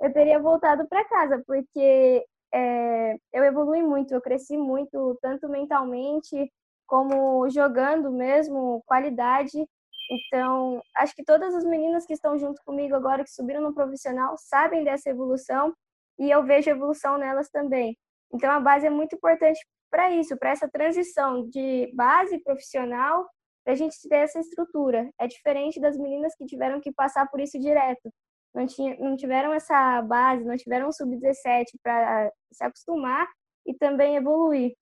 Eu 0.00 0.12
teria 0.12 0.38
voltado 0.38 0.86
para 0.88 1.04
casa, 1.04 1.42
porque 1.46 2.24
é, 2.54 3.14
eu 3.32 3.44
evolui 3.44 3.82
muito, 3.82 4.14
eu 4.14 4.20
cresci 4.20 4.56
muito, 4.56 5.18
tanto 5.20 5.48
mentalmente 5.48 6.50
como 6.86 7.48
jogando 7.50 8.10
mesmo, 8.10 8.82
qualidade. 8.86 9.66
Então, 10.10 10.82
acho 10.96 11.14
que 11.14 11.24
todas 11.24 11.54
as 11.54 11.64
meninas 11.64 12.06
que 12.06 12.12
estão 12.12 12.38
junto 12.38 12.62
comigo 12.64 12.94
agora, 12.94 13.24
que 13.24 13.30
subiram 13.30 13.62
no 13.62 13.74
profissional, 13.74 14.36
sabem 14.38 14.84
dessa 14.84 15.10
evolução 15.10 15.74
e 16.18 16.30
eu 16.30 16.44
vejo 16.44 16.70
evolução 16.70 17.18
nelas 17.18 17.48
também. 17.50 17.96
Então, 18.32 18.50
a 18.50 18.60
base 18.60 18.86
é 18.86 18.90
muito 18.90 19.16
importante 19.16 19.60
para 19.90 20.10
isso, 20.10 20.36
para 20.36 20.50
essa 20.50 20.68
transição 20.68 21.48
de 21.48 21.92
base 21.94 22.38
profissional, 22.42 23.28
para 23.64 23.74
a 23.74 23.76
gente 23.76 23.96
ter 24.08 24.16
essa 24.16 24.40
estrutura. 24.40 25.08
É 25.20 25.26
diferente 25.26 25.80
das 25.80 25.96
meninas 25.96 26.34
que 26.36 26.44
tiveram 26.44 26.80
que 26.80 26.92
passar 26.92 27.28
por 27.28 27.40
isso 27.40 27.58
direto. 27.58 28.12
Não, 28.54 28.66
tinha, 28.66 28.96
não 28.98 29.16
tiveram 29.16 29.52
essa 29.52 30.02
base, 30.02 30.44
não 30.44 30.56
tiveram 30.56 30.88
um 30.88 30.92
sub-17 30.92 31.64
para 31.82 32.30
se 32.52 32.64
acostumar 32.64 33.26
e 33.66 33.74
também 33.74 34.16
evoluir. 34.16 34.74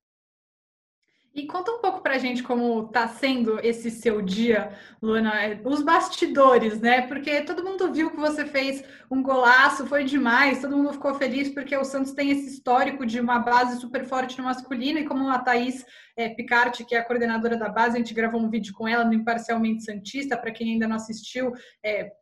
E 1.35 1.47
conta 1.47 1.73
um 1.73 1.81
pouco 1.81 2.03
pra 2.03 2.19
gente 2.19 2.43
como 2.43 2.89
tá 2.89 3.09
sendo 3.09 3.59
esse 3.61 3.91
seu 3.91 4.21
dia, 4.21 4.71
Luana, 5.01 5.33
os 5.65 5.83
bastidores, 5.83 6.79
né? 6.79 7.07
Porque 7.07 7.41
todo 7.41 7.65
mundo 7.65 7.91
viu 7.91 8.11
que 8.11 8.19
você 8.19 8.45
fez 8.45 8.85
um 9.11 9.23
golaço, 9.23 9.87
foi 9.87 10.05
demais, 10.05 10.61
todo 10.61 10.77
mundo 10.77 10.93
ficou 10.93 11.15
feliz 11.15 11.49
porque 11.49 11.75
o 11.75 11.85
Santos 11.85 12.13
tem 12.13 12.31
esse 12.31 12.49
histórico 12.49 13.07
de 13.07 13.19
uma 13.19 13.39
base 13.39 13.81
super 13.81 14.05
forte 14.05 14.37
no 14.37 14.45
masculino 14.45 14.99
e 14.99 15.07
como 15.07 15.27
a 15.31 15.39
Thaís 15.39 15.87
é, 16.19 16.29
Picarte, 16.29 16.85
que 16.85 16.95
é 16.95 16.99
a 16.99 17.05
coordenadora 17.05 17.57
da 17.57 17.71
base, 17.71 17.97
a 17.97 17.99
gente 17.99 18.13
gravou 18.13 18.39
um 18.39 18.51
vídeo 18.51 18.75
com 18.75 18.87
ela 18.87 19.05
no 19.05 19.15
Imparcialmente 19.15 19.85
Santista, 19.85 20.37
para 20.37 20.53
quem 20.53 20.73
ainda 20.73 20.87
não 20.87 20.97
assistiu, 20.97 21.53
é, 21.83 22.13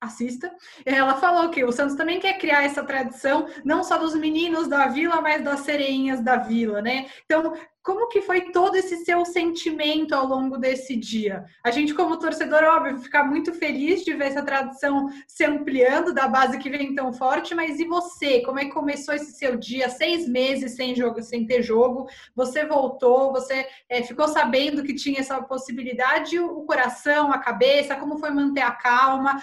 assista. 0.00 0.54
Ela 0.84 1.16
falou 1.16 1.50
que 1.50 1.64
o 1.64 1.72
Santos 1.72 1.96
também 1.96 2.20
quer 2.20 2.38
criar 2.38 2.62
essa 2.62 2.84
tradição, 2.84 3.46
não 3.64 3.82
só 3.82 3.98
dos 3.98 4.14
meninos 4.14 4.68
da 4.68 4.86
vila, 4.86 5.20
mas 5.20 5.42
das 5.42 5.60
sereinhas 5.60 6.20
da 6.20 6.36
vila, 6.36 6.80
né? 6.80 7.06
Então, 7.24 7.54
como 7.84 8.08
que 8.08 8.22
foi 8.22 8.50
todo 8.50 8.76
esse 8.76 9.04
seu 9.04 9.26
sentimento 9.26 10.14
ao 10.14 10.26
longo 10.26 10.56
desse 10.56 10.96
dia? 10.96 11.44
A 11.62 11.70
gente, 11.70 11.92
como 11.92 12.18
torcedor, 12.18 12.64
óbvio, 12.64 12.96
fica 12.96 13.22
muito 13.22 13.52
feliz 13.52 14.02
de 14.02 14.14
ver 14.14 14.28
essa 14.28 14.42
tradição 14.42 15.10
se 15.28 15.44
ampliando 15.44 16.14
da 16.14 16.26
base 16.26 16.58
que 16.58 16.70
vem 16.70 16.94
tão 16.94 17.12
forte, 17.12 17.54
mas 17.54 17.78
e 17.78 17.84
você? 17.84 18.40
Como 18.40 18.58
é 18.58 18.64
que 18.64 18.70
começou 18.70 19.14
esse 19.14 19.32
seu 19.32 19.58
dia? 19.58 19.90
Seis 19.90 20.26
meses 20.26 20.76
sem 20.76 20.94
jogo, 20.96 21.22
sem 21.22 21.46
ter 21.46 21.62
jogo, 21.62 22.08
você 22.34 22.64
voltou, 22.64 23.30
você 23.30 23.68
é, 23.90 24.02
ficou 24.02 24.28
sabendo 24.28 24.82
que 24.82 24.94
tinha 24.94 25.20
essa 25.20 25.42
possibilidade, 25.42 26.38
o 26.38 26.62
coração, 26.62 27.30
a 27.30 27.38
cabeça, 27.38 27.96
como 27.96 28.16
foi 28.16 28.30
manter 28.30 28.62
a 28.62 28.72
calma? 28.72 29.38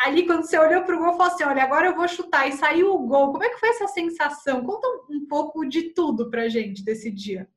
Ali, 0.00 0.26
quando 0.26 0.42
você 0.42 0.58
olhou 0.58 0.82
para 0.82 0.94
o 0.94 0.98
gol, 0.98 1.16
falou 1.16 1.32
assim: 1.32 1.44
olha, 1.44 1.62
agora 1.62 1.86
eu 1.86 1.96
vou 1.96 2.06
chutar, 2.06 2.46
e 2.46 2.52
saiu 2.52 2.94
o 2.94 3.06
gol. 3.06 3.32
Como 3.32 3.42
é 3.42 3.48
que 3.48 3.58
foi 3.58 3.70
essa 3.70 3.88
sensação? 3.88 4.62
Conta 4.62 4.86
um 5.08 5.26
pouco 5.26 5.66
de 5.66 5.94
tudo 5.94 6.28
pra 6.28 6.46
gente 6.50 6.84
desse 6.84 7.10
dia. 7.10 7.48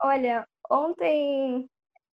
Olha, 0.00 0.46
ontem 0.70 1.68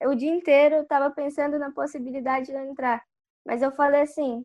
o 0.04 0.16
dia 0.16 0.32
inteiro 0.32 0.76
eu 0.76 0.84
estava 0.84 1.10
pensando 1.12 1.58
na 1.60 1.72
possibilidade 1.72 2.48
de 2.48 2.54
eu 2.54 2.64
entrar, 2.64 3.04
mas 3.46 3.62
eu 3.62 3.72
falei 3.72 4.02
assim, 4.02 4.44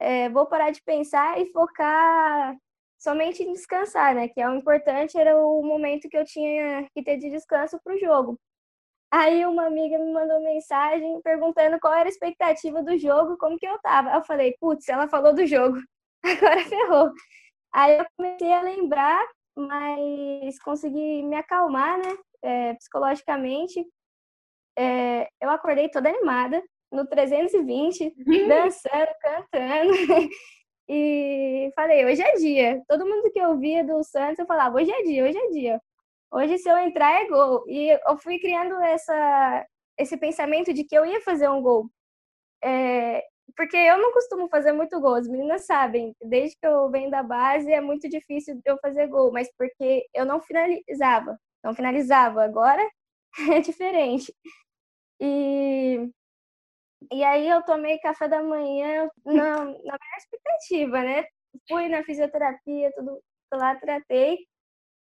é, 0.00 0.28
vou 0.30 0.46
parar 0.46 0.70
de 0.70 0.82
pensar 0.82 1.40
e 1.40 1.50
focar 1.52 2.56
somente 2.98 3.42
em 3.42 3.52
descansar, 3.52 4.14
né? 4.14 4.28
Que 4.28 4.40
é 4.40 4.48
o 4.48 4.54
importante, 4.54 5.18
era 5.18 5.36
o 5.36 5.62
momento 5.62 6.08
que 6.08 6.16
eu 6.16 6.24
tinha 6.24 6.88
que 6.94 7.02
ter 7.02 7.16
de 7.18 7.30
descanso 7.30 7.78
para 7.82 7.94
o 7.94 7.98
jogo. 7.98 8.38
Aí 9.10 9.44
uma 9.46 9.66
amiga 9.66 9.98
me 9.98 10.12
mandou 10.12 10.40
mensagem 10.42 11.20
perguntando 11.22 11.80
qual 11.80 11.94
era 11.94 12.08
a 12.08 12.10
expectativa 12.12 12.82
do 12.82 12.98
jogo, 12.98 13.38
como 13.38 13.58
que 13.58 13.66
eu 13.66 13.78
tava. 13.80 14.10
Eu 14.14 14.24
falei, 14.24 14.54
putz, 14.60 14.88
ela 14.88 15.08
falou 15.08 15.34
do 15.34 15.46
jogo, 15.46 15.78
agora 16.24 16.64
ferrou. 16.64 17.12
Aí 17.72 17.98
eu 17.98 18.06
comecei 18.16 18.52
a 18.52 18.62
lembrar, 18.62 19.24
mas 19.58 20.58
consegui 20.60 21.22
me 21.22 21.36
acalmar, 21.36 21.98
né? 21.98 22.16
é, 22.42 22.74
psicologicamente. 22.74 23.84
É, 24.76 25.28
eu 25.40 25.50
acordei 25.50 25.88
toda 25.88 26.08
animada, 26.08 26.62
no 26.90 27.06
320, 27.06 28.14
uhum. 28.26 28.48
dançando, 28.48 29.08
cantando. 29.20 29.92
e 30.88 31.70
falei, 31.74 32.04
hoje 32.06 32.22
é 32.22 32.34
dia. 32.34 32.82
Todo 32.88 33.06
mundo 33.06 33.30
que 33.32 33.38
eu 33.38 33.58
via 33.58 33.84
do 33.84 34.02
Santos, 34.04 34.38
eu 34.38 34.46
falava, 34.46 34.76
hoje 34.76 34.90
é 34.90 35.02
dia, 35.02 35.24
hoje 35.24 35.38
é 35.38 35.50
dia. 35.50 35.80
Hoje, 36.30 36.58
se 36.58 36.68
eu 36.68 36.76
entrar, 36.78 37.22
é 37.22 37.26
gol. 37.26 37.64
E 37.66 37.88
eu 38.06 38.18
fui 38.18 38.38
criando 38.38 38.74
essa, 38.82 39.66
esse 39.98 40.16
pensamento 40.16 40.72
de 40.74 40.84
que 40.84 40.94
eu 40.96 41.04
ia 41.06 41.20
fazer 41.22 41.48
um 41.48 41.62
gol. 41.62 41.90
É, 42.62 43.24
porque 43.56 43.76
eu 43.76 43.98
não 43.98 44.12
costumo 44.12 44.48
fazer 44.48 44.72
muito 44.72 45.00
gol, 45.00 45.14
as 45.14 45.28
meninas 45.28 45.64
sabem. 45.66 46.14
Desde 46.22 46.56
que 46.56 46.66
eu 46.66 46.90
venho 46.90 47.10
da 47.10 47.22
base, 47.22 47.72
é 47.72 47.80
muito 47.80 48.08
difícil 48.08 48.60
eu 48.64 48.78
fazer 48.78 49.06
gol, 49.08 49.32
mas 49.32 49.48
porque 49.56 50.06
eu 50.14 50.24
não 50.24 50.40
finalizava. 50.40 51.38
Não 51.62 51.74
finalizava. 51.74 52.44
Agora 52.44 52.82
é 53.56 53.60
diferente. 53.60 54.34
E, 55.20 56.08
e 57.12 57.24
aí 57.24 57.48
eu 57.48 57.62
tomei 57.62 57.98
café 57.98 58.28
da 58.28 58.42
manhã 58.42 59.08
na, 59.24 59.64
na 59.64 59.98
expectativa, 60.18 61.02
né? 61.02 61.24
Fui 61.68 61.88
na 61.88 62.02
fisioterapia, 62.04 62.92
tudo 62.94 63.20
lá, 63.52 63.74
tratei. 63.76 64.38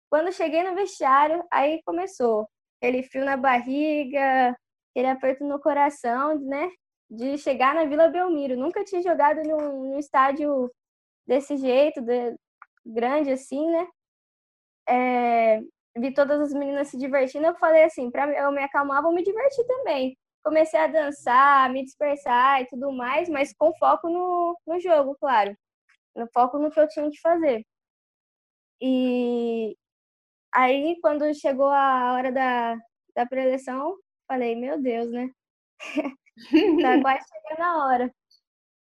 Quando 0.09 0.31
cheguei 0.31 0.63
no 0.63 0.75
vestiário, 0.75 1.43
aí 1.51 1.81
começou 1.83 2.47
aquele 2.77 3.03
frio 3.03 3.25
na 3.25 3.35
barriga, 3.37 4.55
aquele 4.91 5.07
aperto 5.09 5.43
no 5.45 5.59
coração, 5.59 6.39
né? 6.39 6.69
De 7.09 7.37
chegar 7.37 7.73
na 7.75 7.85
Vila 7.85 8.09
Belmiro. 8.09 8.57
Nunca 8.57 8.83
tinha 8.83 9.01
jogado 9.01 9.41
num, 9.43 9.91
num 9.91 9.99
estádio 9.99 10.71
desse 11.25 11.57
jeito, 11.57 12.01
de, 12.01 12.35
grande 12.85 13.31
assim, 13.31 13.69
né? 13.69 13.87
É, 14.89 15.59
vi 15.97 16.13
todas 16.13 16.39
as 16.41 16.53
meninas 16.53 16.87
se 16.89 16.97
divertindo, 16.97 17.45
eu 17.47 17.55
falei 17.55 17.83
assim, 17.83 18.09
para 18.11 18.31
eu 18.39 18.51
me 18.51 18.63
acalmar, 18.63 19.01
vou 19.03 19.13
me 19.13 19.23
divertir 19.23 19.65
também. 19.67 20.17
Comecei 20.43 20.79
a 20.79 20.87
dançar, 20.87 21.69
me 21.71 21.83
dispersar 21.83 22.61
e 22.61 22.67
tudo 22.67 22.91
mais, 22.93 23.29
mas 23.29 23.53
com 23.53 23.73
foco 23.77 24.09
no, 24.09 24.57
no 24.65 24.79
jogo, 24.79 25.15
claro. 25.19 25.55
No 26.15 26.27
foco 26.33 26.59
no 26.59 26.71
que 26.71 26.79
eu 26.79 26.87
tinha 26.87 27.09
que 27.09 27.19
fazer. 27.21 27.65
E 28.81 29.75
aí, 30.53 30.97
quando 31.01 31.33
chegou 31.35 31.67
a 31.69 32.13
hora 32.13 32.31
da, 32.31 32.75
da 33.15 33.25
preleção, 33.27 33.97
falei, 34.27 34.55
meu 34.55 34.81
Deus, 34.81 35.11
né? 35.11 35.29
tá 36.81 37.01
quase 37.01 37.25
chegando 37.27 37.61
a 37.61 37.85
hora. 37.85 38.15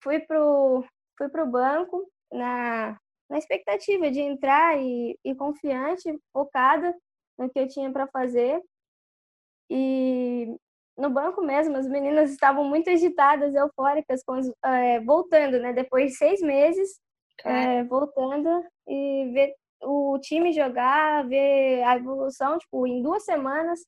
Fui 0.01 0.19
pro, 0.19 0.85
fui 1.17 1.29
pro 1.29 1.45
banco 1.47 2.09
na, 2.31 2.97
na 3.29 3.37
expectativa 3.37 4.09
de 4.11 4.21
entrar 4.21 4.77
e, 4.77 5.17
e 5.23 5.35
confiante, 5.35 6.17
focada 6.31 6.95
no 7.37 7.49
que 7.49 7.59
eu 7.59 7.67
tinha 7.67 7.91
para 7.91 8.07
fazer. 8.07 8.61
E 9.69 10.55
no 10.97 11.09
banco 11.09 11.41
mesmo, 11.41 11.75
as 11.75 11.87
meninas 11.87 12.31
estavam 12.31 12.63
muito 12.63 12.89
agitadas, 12.89 13.53
eufóricas, 13.53 14.21
é, 14.63 14.99
voltando, 15.01 15.59
né? 15.59 15.73
Depois 15.73 16.11
de 16.11 16.17
seis 16.17 16.41
meses, 16.41 16.99
é, 17.43 17.83
voltando 17.83 18.49
e 18.87 19.31
ver 19.33 19.53
o 19.81 20.17
time 20.19 20.51
jogar, 20.51 21.27
ver 21.27 21.83
a 21.83 21.95
evolução, 21.95 22.57
tipo, 22.57 22.87
em 22.87 23.01
duas 23.01 23.23
semanas 23.25 23.79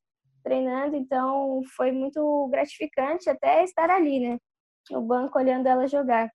treinando. 0.43 0.95
Então, 0.95 1.61
foi 1.75 1.91
muito 1.91 2.47
gratificante 2.49 3.29
até 3.29 3.63
estar 3.63 3.89
ali, 3.89 4.19
né? 4.19 4.37
No 4.91 5.01
banco, 5.01 5.37
olhando 5.37 5.67
ela 5.67 5.87
jogar. 5.87 6.29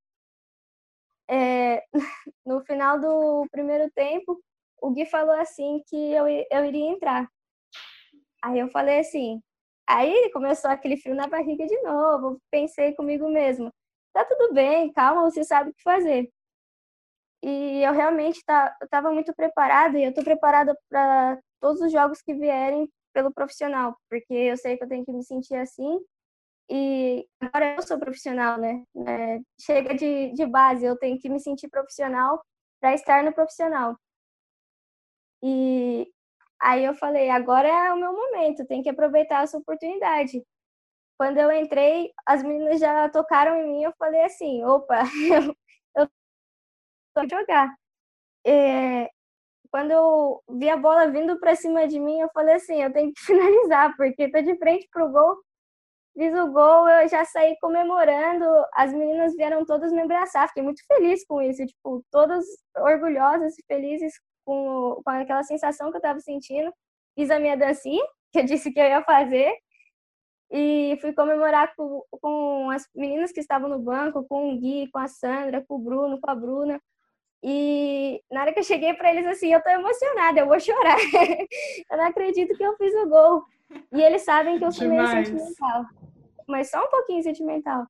É, 1.28 1.82
no 2.46 2.60
final 2.64 3.00
do 3.00 3.46
primeiro 3.50 3.90
tempo, 3.94 4.40
o 4.80 4.90
Gui 4.90 5.06
falou 5.06 5.34
assim 5.34 5.82
que 5.88 5.96
eu, 5.96 6.26
eu 6.28 6.64
iria 6.66 6.90
entrar. 6.90 7.28
Aí 8.42 8.58
eu 8.58 8.68
falei 8.68 9.00
assim, 9.00 9.40
aí 9.88 10.30
começou 10.32 10.70
aquele 10.70 10.98
frio 10.98 11.14
na 11.14 11.26
barriga 11.26 11.66
de 11.66 11.80
novo, 11.82 12.38
pensei 12.50 12.94
comigo 12.94 13.28
mesmo, 13.28 13.72
tá 14.12 14.24
tudo 14.24 14.52
bem, 14.52 14.92
calma, 14.92 15.22
você 15.22 15.42
sabe 15.44 15.70
o 15.70 15.74
que 15.74 15.82
fazer. 15.82 16.30
E 17.42 17.82
eu 17.82 17.92
realmente 17.92 18.42
tá, 18.44 18.76
estava 18.82 19.10
muito 19.12 19.34
preparada 19.34 19.98
e 19.98 20.04
eu 20.04 20.10
estou 20.10 20.24
preparada 20.24 20.76
para 20.88 21.38
todos 21.60 21.80
os 21.80 21.92
jogos 21.92 22.22
que 22.22 22.34
vierem 22.34 22.88
pelo 23.14 23.32
profissional, 23.32 23.96
porque 24.10 24.34
eu 24.34 24.56
sei 24.58 24.76
que 24.76 24.84
eu 24.84 24.88
tenho 24.88 25.04
que 25.04 25.12
me 25.12 25.24
sentir 25.24 25.56
assim 25.56 25.98
e 26.70 27.26
agora 27.40 27.76
eu 27.76 27.82
sou 27.82 27.98
profissional, 27.98 28.58
né? 28.58 28.84
É, 29.06 29.40
chega 29.60 29.94
de, 29.94 30.32
de 30.32 30.46
base, 30.46 30.84
eu 30.84 30.96
tenho 30.98 31.18
que 31.18 31.28
me 31.28 31.40
sentir 31.40 31.68
profissional 31.68 32.42
para 32.80 32.94
estar 32.94 33.22
no 33.22 33.32
profissional. 33.32 33.96
E 35.42 36.06
aí 36.60 36.84
eu 36.84 36.94
falei, 36.94 37.30
agora 37.30 37.68
é 37.68 37.92
o 37.92 38.00
meu 38.00 38.12
momento, 38.12 38.66
tem 38.66 38.82
que 38.82 38.88
aproveitar 38.88 39.42
essa 39.42 39.58
oportunidade. 39.58 40.42
Quando 41.18 41.38
eu 41.38 41.52
entrei, 41.52 42.12
as 42.26 42.42
meninas 42.42 42.80
já 42.80 43.08
tocaram 43.10 43.56
em 43.56 43.66
mim, 43.66 43.82
eu 43.84 43.92
falei 43.98 44.22
assim, 44.24 44.64
opa, 44.64 45.02
eu 45.96 46.08
vou 47.14 47.28
jogar. 47.28 47.74
É, 48.46 49.10
quando 49.74 49.90
eu 49.90 50.40
vi 50.50 50.70
a 50.70 50.76
bola 50.76 51.10
vindo 51.10 51.36
para 51.40 51.56
cima 51.56 51.88
de 51.88 51.98
mim, 51.98 52.20
eu 52.20 52.28
falei 52.32 52.54
assim, 52.54 52.80
eu 52.80 52.92
tenho 52.92 53.12
que 53.12 53.20
finalizar, 53.26 53.92
porque 53.96 54.30
tô 54.30 54.40
de 54.40 54.56
frente 54.56 54.88
pro 54.92 55.10
gol. 55.10 55.36
Fiz 56.16 56.32
o 56.32 56.52
gol, 56.52 56.88
eu 56.88 57.08
já 57.08 57.24
saí 57.24 57.56
comemorando, 57.60 58.44
as 58.72 58.92
meninas 58.94 59.34
vieram 59.34 59.64
todas 59.66 59.90
me 59.92 60.02
abraçar, 60.02 60.46
fiquei 60.46 60.62
muito 60.62 60.80
feliz 60.86 61.26
com 61.26 61.42
isso, 61.42 61.66
tipo, 61.66 62.04
todas 62.12 62.44
orgulhosas 62.76 63.58
e 63.58 63.64
felizes 63.66 64.12
com, 64.44 65.02
com 65.04 65.10
aquela 65.10 65.42
sensação 65.42 65.90
que 65.90 65.96
eu 65.96 65.98
estava 65.98 66.20
sentindo. 66.20 66.72
Fiz 67.16 67.28
a 67.32 67.40
minha 67.40 67.56
dancinha, 67.56 68.04
que 68.32 68.38
eu 68.38 68.44
disse 68.44 68.70
que 68.72 68.78
eu 68.78 68.84
ia 68.84 69.02
fazer, 69.02 69.58
e 70.52 70.96
fui 71.00 71.12
comemorar 71.12 71.74
com, 71.74 72.00
com 72.20 72.70
as 72.70 72.86
meninas 72.94 73.32
que 73.32 73.40
estavam 73.40 73.68
no 73.68 73.80
banco, 73.80 74.24
com 74.28 74.54
o 74.54 74.56
Gui, 74.56 74.88
com 74.92 75.00
a 75.00 75.08
Sandra, 75.08 75.64
com 75.66 75.74
o 75.74 75.78
Bruno, 75.80 76.20
com 76.20 76.30
a 76.30 76.34
Bruna. 76.36 76.80
E 77.46 78.22
na 78.30 78.40
hora 78.40 78.54
que 78.54 78.60
eu 78.60 78.64
cheguei 78.64 78.94
para 78.94 79.10
eles 79.10 79.26
assim, 79.26 79.52
eu 79.52 79.62
tô 79.62 79.68
emocionada, 79.68 80.40
eu 80.40 80.46
vou 80.46 80.58
chorar. 80.58 80.96
eu 81.90 81.96
não 81.98 82.06
acredito 82.06 82.56
que 82.56 82.62
eu 82.62 82.74
fiz 82.78 82.94
o 82.94 83.06
gol. 83.06 83.44
E 83.92 84.02
eles 84.02 84.22
sabem 84.22 84.58
que 84.58 84.64
eu 84.64 84.72
fui 84.72 84.88
meio 84.88 85.06
sentimental. 85.06 85.84
Mas 86.48 86.70
só 86.70 86.82
um 86.82 86.88
pouquinho 86.88 87.22
sentimental. 87.22 87.86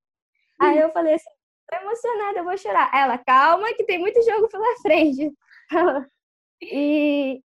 Aí 0.61 0.79
eu 0.79 0.91
falei 0.91 1.15
assim, 1.15 1.31
tô 1.71 1.77
emocionada, 1.77 2.39
eu 2.41 2.45
vou 2.45 2.59
chorar. 2.59 2.91
Ela, 2.93 3.17
calma, 3.17 3.73
que 3.75 3.85
tem 3.85 3.97
muito 3.97 4.21
jogo 4.25 4.49
pela 4.49 4.77
frente. 4.83 5.33
E, 6.63 7.43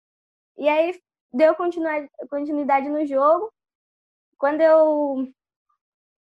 e 0.57 0.69
aí 0.69 0.97
deu 1.33 1.53
continuidade 1.57 2.89
no 2.89 3.05
jogo. 3.05 3.51
quando 4.39 4.61
eu 4.61 5.27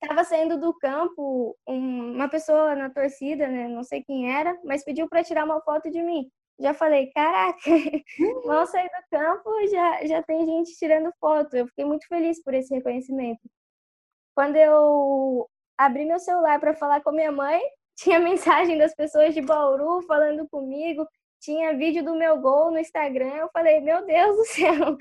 estava 0.02 0.24
saindo 0.24 0.60
do 0.60 0.74
campo, 0.74 1.58
uma 1.68 2.30
pessoa 2.30 2.76
na 2.76 2.90
torcida, 2.90 3.48
né, 3.48 3.68
não 3.68 3.84
sei 3.84 4.04
quem 4.04 4.32
era, 4.34 4.58
mas 4.64 4.84
pediu 4.84 5.08
para 5.08 5.24
tirar 5.24 5.46
uma 5.46 5.62
foto 5.62 5.90
de 5.90 6.02
mim. 6.02 6.30
Já 6.60 6.74
falei, 6.74 7.12
caraca, 7.12 7.60
mal 8.46 8.66
sair 8.66 8.90
do 8.90 9.18
campo, 9.18 9.50
já, 9.70 10.06
já 10.06 10.24
tem 10.24 10.46
gente 10.46 10.76
tirando 10.76 11.14
foto. 11.20 11.56
Eu 11.56 11.68
fiquei 11.68 11.86
muito 11.86 12.08
feliz 12.08 12.42
por 12.42 12.54
esse 12.54 12.74
reconhecimento. 12.74 13.42
Quando 14.36 14.56
eu 14.56 15.48
abri 15.78 16.06
meu 16.06 16.20
celular 16.20 16.60
para 16.60 16.74
falar 16.74 17.02
com 17.02 17.12
minha 17.12 17.32
mãe, 17.32 17.62
tinha 17.96 18.20
mensagem 18.20 18.78
das 18.78 18.96
pessoas 18.96 19.34
de 19.36 19.42
Bauru 19.42 20.02
falando 20.04 20.48
comigo, 20.50 21.08
tinha 21.40 21.78
vídeo 21.78 22.04
do 22.04 22.16
meu 22.16 22.40
gol 22.42 22.72
no 22.72 22.80
Instagram. 22.80 23.36
Eu 23.36 23.50
falei, 23.54 23.80
meu 23.80 24.04
Deus 24.06 24.36
do 24.38 24.46
céu, 24.46 24.98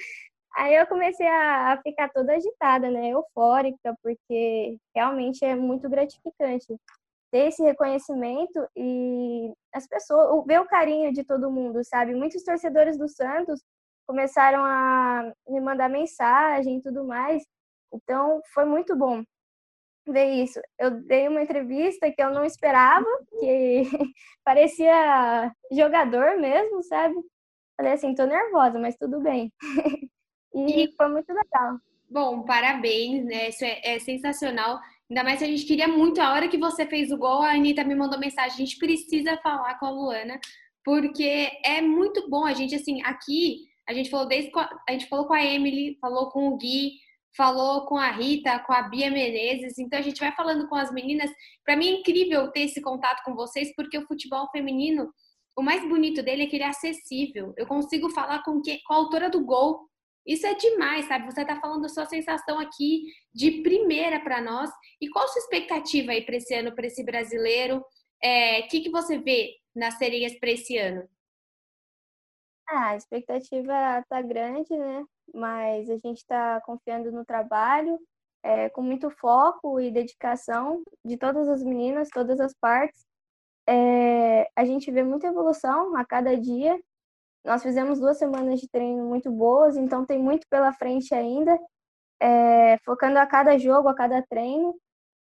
Aí 0.56 0.74
eu 0.74 0.86
comecei 0.86 1.26
a, 1.28 1.78
ficar 1.82 2.08
toda 2.10 2.32
agitada, 2.34 2.90
né? 2.90 3.10
Eufórica, 3.10 3.94
porque 4.02 4.78
realmente 4.94 5.44
é 5.44 5.54
muito 5.54 5.88
gratificante 5.88 6.66
ter 7.30 7.48
esse 7.48 7.62
reconhecimento 7.62 8.66
e 8.76 9.52
as 9.74 9.86
pessoas, 9.86 10.44
ver 10.46 10.60
o 10.60 10.66
carinho 10.66 11.12
de 11.12 11.24
todo 11.24 11.50
mundo, 11.50 11.84
sabe? 11.84 12.14
Muitos 12.14 12.42
torcedores 12.44 12.98
do 12.98 13.08
Santos 13.08 13.60
começaram 14.06 14.64
a 14.64 15.32
me 15.48 15.60
mandar 15.60 15.90
mensagem 15.90 16.78
e 16.78 16.82
tudo 16.82 17.04
mais. 17.04 17.44
Então, 17.92 18.40
foi 18.54 18.64
muito 18.64 18.96
bom 18.96 19.22
ver 20.06 20.26
isso. 20.44 20.60
Eu 20.78 20.90
dei 21.02 21.28
uma 21.28 21.42
entrevista 21.42 22.10
que 22.12 22.22
eu 22.22 22.30
não 22.32 22.44
esperava, 22.44 23.06
que 23.40 23.82
parecia 24.44 25.52
jogador 25.72 26.38
mesmo, 26.38 26.82
sabe? 26.84 27.14
Falei 27.76 27.92
assim, 27.94 28.14
tô 28.14 28.26
nervosa, 28.26 28.78
mas 28.78 28.96
tudo 28.96 29.20
bem. 29.20 29.52
E, 30.56 30.84
e 30.84 30.92
foi 30.96 31.08
muito 31.08 31.28
legal. 31.28 31.78
Bom, 32.08 32.42
parabéns, 32.44 33.24
né? 33.24 33.50
Isso 33.50 33.64
é, 33.64 33.80
é, 33.84 33.98
sensacional. 33.98 34.80
Ainda 35.10 35.22
mais 35.22 35.38
se 35.38 35.44
a 35.44 35.48
gente 35.48 35.66
queria 35.66 35.86
muito. 35.86 36.20
A 36.20 36.32
hora 36.32 36.48
que 36.48 36.56
você 36.56 36.86
fez 36.86 37.10
o 37.10 37.18
gol, 37.18 37.42
a 37.42 37.50
Anitta 37.50 37.84
me 37.84 37.94
mandou 37.94 38.18
mensagem. 38.18 38.54
A 38.54 38.64
gente 38.64 38.78
precisa 38.78 39.36
falar 39.38 39.78
com 39.78 39.86
a 39.86 39.90
Luana, 39.90 40.40
porque 40.82 41.50
é 41.62 41.82
muito 41.82 42.28
bom. 42.30 42.46
A 42.46 42.54
gente, 42.54 42.74
assim, 42.74 43.02
aqui, 43.02 43.66
a 43.86 43.92
gente 43.92 44.08
falou 44.08 44.26
desde. 44.26 44.50
A 44.88 44.92
gente 44.92 45.08
falou 45.08 45.26
com 45.26 45.34
a 45.34 45.44
Emily, 45.44 45.98
falou 46.00 46.30
com 46.30 46.48
o 46.48 46.56
Gui, 46.56 46.92
falou 47.36 47.84
com 47.86 47.96
a 47.96 48.10
Rita, 48.10 48.58
com 48.60 48.72
a 48.72 48.82
Bia 48.82 49.10
Menezes. 49.10 49.78
Então 49.78 49.98
a 49.98 50.02
gente 50.02 50.20
vai 50.20 50.32
falando 50.32 50.66
com 50.68 50.76
as 50.76 50.90
meninas. 50.90 51.30
Para 51.64 51.76
mim 51.76 51.88
é 51.88 52.00
incrível 52.00 52.50
ter 52.50 52.60
esse 52.60 52.80
contato 52.80 53.22
com 53.24 53.34
vocês, 53.34 53.74
porque 53.76 53.98
o 53.98 54.06
futebol 54.06 54.48
feminino, 54.50 55.12
o 55.56 55.62
mais 55.62 55.86
bonito 55.86 56.22
dele 56.22 56.44
é 56.44 56.46
que 56.46 56.56
ele 56.56 56.64
é 56.64 56.68
acessível. 56.68 57.52
Eu 57.56 57.66
consigo 57.66 58.08
falar 58.10 58.42
com, 58.42 58.62
que, 58.62 58.80
com 58.84 58.94
a 58.94 58.96
autora 58.96 59.28
do 59.28 59.44
gol 59.44 59.86
isso 60.26 60.46
é 60.46 60.54
demais, 60.54 61.06
sabe? 61.06 61.26
Você 61.26 61.42
está 61.42 61.60
falando 61.60 61.84
a 61.84 61.88
sua 61.88 62.04
sensação 62.04 62.58
aqui 62.58 63.04
de 63.32 63.62
primeira 63.62 64.18
para 64.20 64.40
nós. 64.40 64.68
E 65.00 65.08
qual 65.08 65.24
a 65.24 65.28
sua 65.28 65.40
expectativa 65.40 66.10
aí 66.10 66.24
para 66.24 66.36
esse 66.36 66.52
ano, 66.52 66.74
para 66.74 66.86
esse 66.86 67.04
brasileiro? 67.04 67.78
O 67.78 67.84
é, 68.20 68.62
que, 68.62 68.80
que 68.80 68.90
você 68.90 69.18
vê 69.18 69.54
nas 69.74 69.94
sereias 69.94 70.36
para 70.38 70.50
esse 70.50 70.76
ano? 70.76 71.08
Ah, 72.68 72.88
a 72.88 72.96
expectativa 72.96 74.00
está 74.00 74.20
grande, 74.20 74.76
né? 74.76 75.04
Mas 75.32 75.88
a 75.88 75.96
gente 75.96 76.18
está 76.18 76.60
confiando 76.62 77.12
no 77.12 77.24
trabalho, 77.24 77.96
é, 78.42 78.68
com 78.70 78.82
muito 78.82 79.08
foco 79.10 79.78
e 79.78 79.92
dedicação 79.92 80.82
de 81.04 81.16
todas 81.16 81.48
as 81.48 81.62
meninas, 81.62 82.08
todas 82.12 82.40
as 82.40 82.52
partes. 82.54 83.06
É, 83.68 84.50
a 84.56 84.64
gente 84.64 84.90
vê 84.90 85.04
muita 85.04 85.28
evolução 85.28 85.96
a 85.96 86.04
cada 86.04 86.36
dia 86.36 86.76
nós 87.46 87.62
fizemos 87.62 88.00
duas 88.00 88.18
semanas 88.18 88.60
de 88.60 88.68
treino 88.68 89.04
muito 89.04 89.30
boas, 89.30 89.76
então 89.76 90.04
tem 90.04 90.18
muito 90.18 90.46
pela 90.50 90.72
frente 90.72 91.14
ainda, 91.14 91.56
é, 92.20 92.76
focando 92.78 93.18
a 93.20 93.26
cada 93.26 93.56
jogo, 93.56 93.88
a 93.88 93.94
cada 93.94 94.20
treino. 94.22 94.74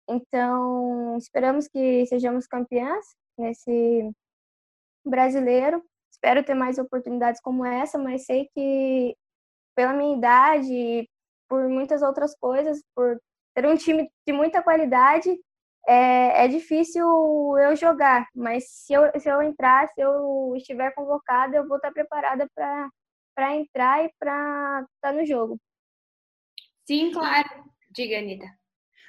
Então, 0.09 1.17
esperamos 1.19 1.67
que 1.67 2.07
sejamos 2.07 2.47
campeãs 2.47 3.05
nesse 3.37 4.11
brasileiro. 5.05 5.83
Espero 6.13 6.45
ter 6.45 6.55
mais 6.55 6.79
oportunidades 6.79 7.41
como 7.41 7.65
essa, 7.65 7.99
mas 7.99 8.25
sei 8.25 8.49
que 8.55 9.17
pela 9.75 9.93
minha 9.93 10.17
idade, 10.17 11.11
por 11.49 11.69
muitas 11.69 12.01
outras 12.01 12.37
coisas, 12.39 12.81
por 12.95 13.21
ter 13.57 13.67
um 13.67 13.77
time 13.77 14.09
de 14.27 14.33
muita 14.33 14.63
qualidade, 14.63 15.37
é, 15.87 16.45
é 16.45 16.49
difícil 16.49 17.05
eu 17.59 17.77
jogar, 17.77 18.27
mas 18.35 18.65
se 18.69 18.93
eu, 18.93 19.21
se 19.21 19.29
eu 19.29 19.43
entrar, 19.43 19.89
se 19.89 20.01
eu 20.01 20.55
estiver 20.57 20.95
convocada, 20.95 21.57
eu 21.57 21.67
vou 21.67 21.77
estar 21.77 21.93
preparada 21.93 22.49
para 22.55 23.57
entrar 23.57 24.05
e 24.05 24.13
para 24.19 24.87
estar 24.97 25.13
no 25.13 25.25
jogo. 25.25 25.59
Sim, 26.87 27.13
claro. 27.13 27.49
Diga, 27.91 28.19
Anitta. 28.19 28.47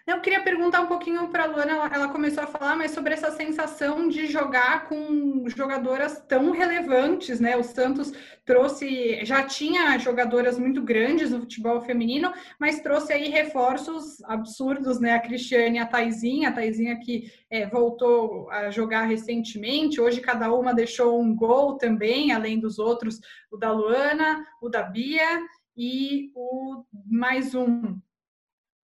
Eu 0.08 0.22
queria 0.22 0.44
perguntar 0.44 0.82
um 0.82 0.86
pouquinho 0.86 1.28
para 1.30 1.46
a 1.46 1.48
Luana, 1.48 1.72
ela, 1.72 1.92
ela, 1.92 2.08
começou 2.10 2.44
a 2.44 2.48
falar, 2.48 2.76
mas 2.76 2.92
sobre 2.92 3.14
essa 3.14 3.32
sensação 3.32 4.08
de 4.08 4.28
jogar 4.28 4.88
com 4.88 5.50
jogadoras 5.50 6.24
tão 6.28 6.52
relevantes, 6.52 7.40
né? 7.40 7.58
O 7.58 7.64
Santos 7.64 8.14
trouxe, 8.46 9.26
já 9.26 9.44
tinha 9.44 9.98
jogadoras 9.98 10.60
muito 10.60 10.84
grandes 10.84 11.32
no 11.32 11.40
futebol 11.40 11.82
feminino, 11.82 12.32
mas 12.60 12.82
trouxe 12.82 13.14
aí 13.14 13.30
reforços 13.30 14.24
absurdos, 14.26 15.00
né? 15.00 15.14
A 15.14 15.20
Cristiane 15.20 15.80
a 15.80 15.88
Taizinha, 15.88 16.50
a 16.50 16.54
Taizinha 16.54 17.00
que 17.00 17.32
é, 17.50 17.66
voltou 17.66 18.48
a 18.52 18.70
jogar 18.70 19.06
recentemente, 19.06 20.00
hoje 20.00 20.22
cada 20.22 20.54
uma 20.54 20.72
deixou 20.72 21.20
um 21.20 21.36
gol 21.36 21.80
também, 21.80 22.32
além 22.32 22.60
dos 22.60 22.78
outros, 22.78 23.20
o 23.52 23.58
da 23.58 23.72
Luana, 23.72 24.46
o 24.62 24.70
da 24.70 24.84
Bia 24.84 25.42
e 25.76 26.30
o 26.36 26.86
mais 27.08 27.56
um. 27.56 28.00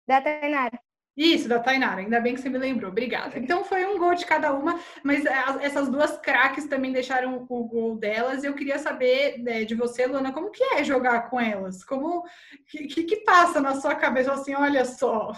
Da 0.06 0.22
Tainara. 0.22 0.85
Isso, 1.16 1.48
da 1.48 1.60
Tainara, 1.60 2.02
ainda 2.02 2.20
bem 2.20 2.36
que 2.36 2.42
você 2.42 2.50
me 2.50 2.58
lembrou, 2.58 2.92
obrigada. 2.92 3.40
Então 3.40 3.64
foi 3.64 3.86
um 3.86 3.98
gol 3.98 4.14
de 4.16 4.26
cada 4.26 4.54
uma, 4.54 4.78
mas 5.02 5.26
é, 5.26 5.34
essas 5.62 5.88
duas 5.88 6.18
craques 6.18 6.68
também 6.68 6.92
deixaram 6.92 7.46
o 7.50 7.64
gol 7.64 7.96
delas. 7.96 8.44
Eu 8.44 8.54
queria 8.54 8.78
saber 8.78 9.38
né, 9.38 9.64
de 9.64 9.76
você, 9.76 10.06
Luana, 10.06 10.34
como 10.34 10.52
que 10.52 10.62
é 10.62 10.84
jogar 10.84 11.30
com 11.30 11.40
elas? 11.40 11.86
Como 11.86 12.24
que, 12.68 13.04
que, 13.04 13.16
passa 13.24 13.62
na 13.62 13.76
sua 13.76 13.96
cabeça 13.96 14.34
assim, 14.34 14.54
olha 14.54 14.84
só, 14.84 15.32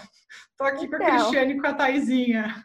tô 0.56 0.64
aqui 0.64 0.86
então, 0.86 0.98
com 0.98 1.04
a. 1.04 1.10
Cristiane 1.10 1.54
e 1.54 1.60
com 1.60 1.66
a 1.68 1.74
Taizinha. 1.74 2.64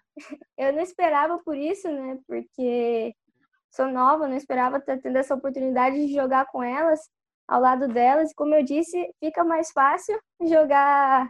Eu 0.57 0.73
não 0.73 0.81
esperava 0.81 1.37
por 1.37 1.55
isso, 1.55 1.87
né? 1.91 2.17
Porque 2.27 3.13
sou 3.69 3.87
nova, 3.87 4.27
não 4.27 4.35
esperava 4.35 4.79
ter 4.79 4.99
tendo 5.01 5.17
essa 5.17 5.35
oportunidade 5.35 6.07
de 6.07 6.13
jogar 6.13 6.47
com 6.47 6.63
elas, 6.63 6.99
ao 7.47 7.61
lado 7.61 7.87
delas. 7.87 8.31
E 8.31 8.35
como 8.35 8.55
eu 8.55 8.63
disse, 8.63 9.07
fica 9.19 9.43
mais 9.43 9.71
fácil 9.71 10.19
jogar 10.41 11.29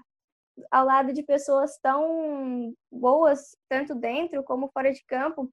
ao 0.71 0.85
lado 0.85 1.13
de 1.13 1.23
pessoas 1.23 1.77
tão 1.81 2.73
boas, 2.91 3.55
tanto 3.69 3.95
dentro 3.95 4.43
como 4.43 4.69
fora 4.69 4.91
de 4.91 5.03
campo. 5.05 5.49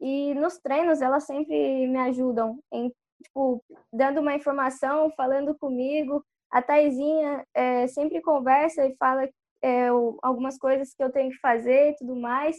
E 0.00 0.34
nos 0.34 0.58
treinos 0.58 1.00
elas 1.00 1.24
sempre 1.24 1.86
me 1.88 1.98
ajudam, 1.98 2.58
em, 2.72 2.92
tipo, 3.22 3.64
dando 3.92 4.20
uma 4.20 4.34
informação, 4.34 5.10
falando 5.16 5.56
comigo. 5.58 6.24
A 6.50 6.62
Taizinha 6.62 7.44
é, 7.54 7.86
sempre 7.88 8.20
conversa 8.22 8.86
e 8.86 8.96
fala 8.96 9.28
é, 9.62 9.88
algumas 10.22 10.56
coisas 10.58 10.94
que 10.94 11.02
eu 11.02 11.10
tenho 11.12 11.30
que 11.30 11.38
fazer 11.38 11.90
e 11.90 11.96
tudo 11.96 12.16
mais. 12.16 12.56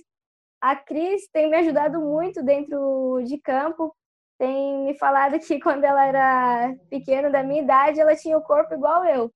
A 0.62 0.76
Cris 0.76 1.28
tem 1.32 1.50
me 1.50 1.58
ajudado 1.58 2.00
muito 2.02 2.44
dentro 2.44 3.22
de 3.24 3.38
campo. 3.38 3.96
Tem 4.38 4.86
me 4.86 4.98
falado 4.98 5.40
que 5.40 5.60
quando 5.60 5.84
ela 5.84 6.06
era 6.06 6.76
pequena, 6.90 7.30
da 7.30 7.44
minha 7.44 7.62
idade, 7.62 8.00
ela 8.00 8.16
tinha 8.16 8.38
o 8.38 8.44
corpo 8.44 8.74
igual 8.74 9.06
eu. 9.06 9.32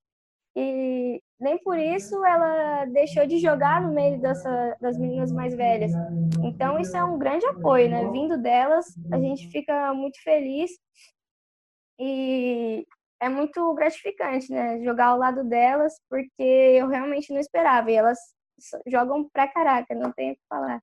E 0.56 1.13
nem 1.44 1.58
por 1.58 1.78
isso 1.78 2.26
ela 2.26 2.86
deixou 2.86 3.28
de 3.28 3.38
jogar 3.38 3.82
no 3.82 3.94
meio 3.94 4.20
dessa, 4.20 4.78
das 4.82 4.98
meninas 4.98 5.32
mais 5.32 5.54
velhas. 5.54 5.92
Então, 6.42 6.80
isso 6.80 6.96
é 6.96 7.04
um 7.04 7.20
grande 7.20 7.46
apoio, 7.46 7.90
né? 7.90 8.10
Vindo 8.10 8.42
delas, 8.42 8.86
a 9.12 9.20
gente 9.20 9.50
fica 9.50 9.94
muito 9.94 10.22
feliz 10.24 10.72
e 12.00 12.88
é 13.22 13.30
muito 13.30 13.74
gratificante, 13.74 14.52
né? 14.52 14.82
Jogar 14.84 15.08
ao 15.08 15.18
lado 15.18 15.44
delas, 15.44 15.94
porque 16.10 16.44
eu 16.44 16.88
realmente 16.88 17.32
não 17.32 17.40
esperava. 17.40 17.92
E 17.92 17.96
elas 17.96 18.18
jogam 18.88 19.30
pra 19.32 19.48
caraca, 19.48 19.94
não 19.94 20.12
tenho 20.12 20.34
o 20.34 20.36
que 20.36 20.42
falar. 20.50 20.82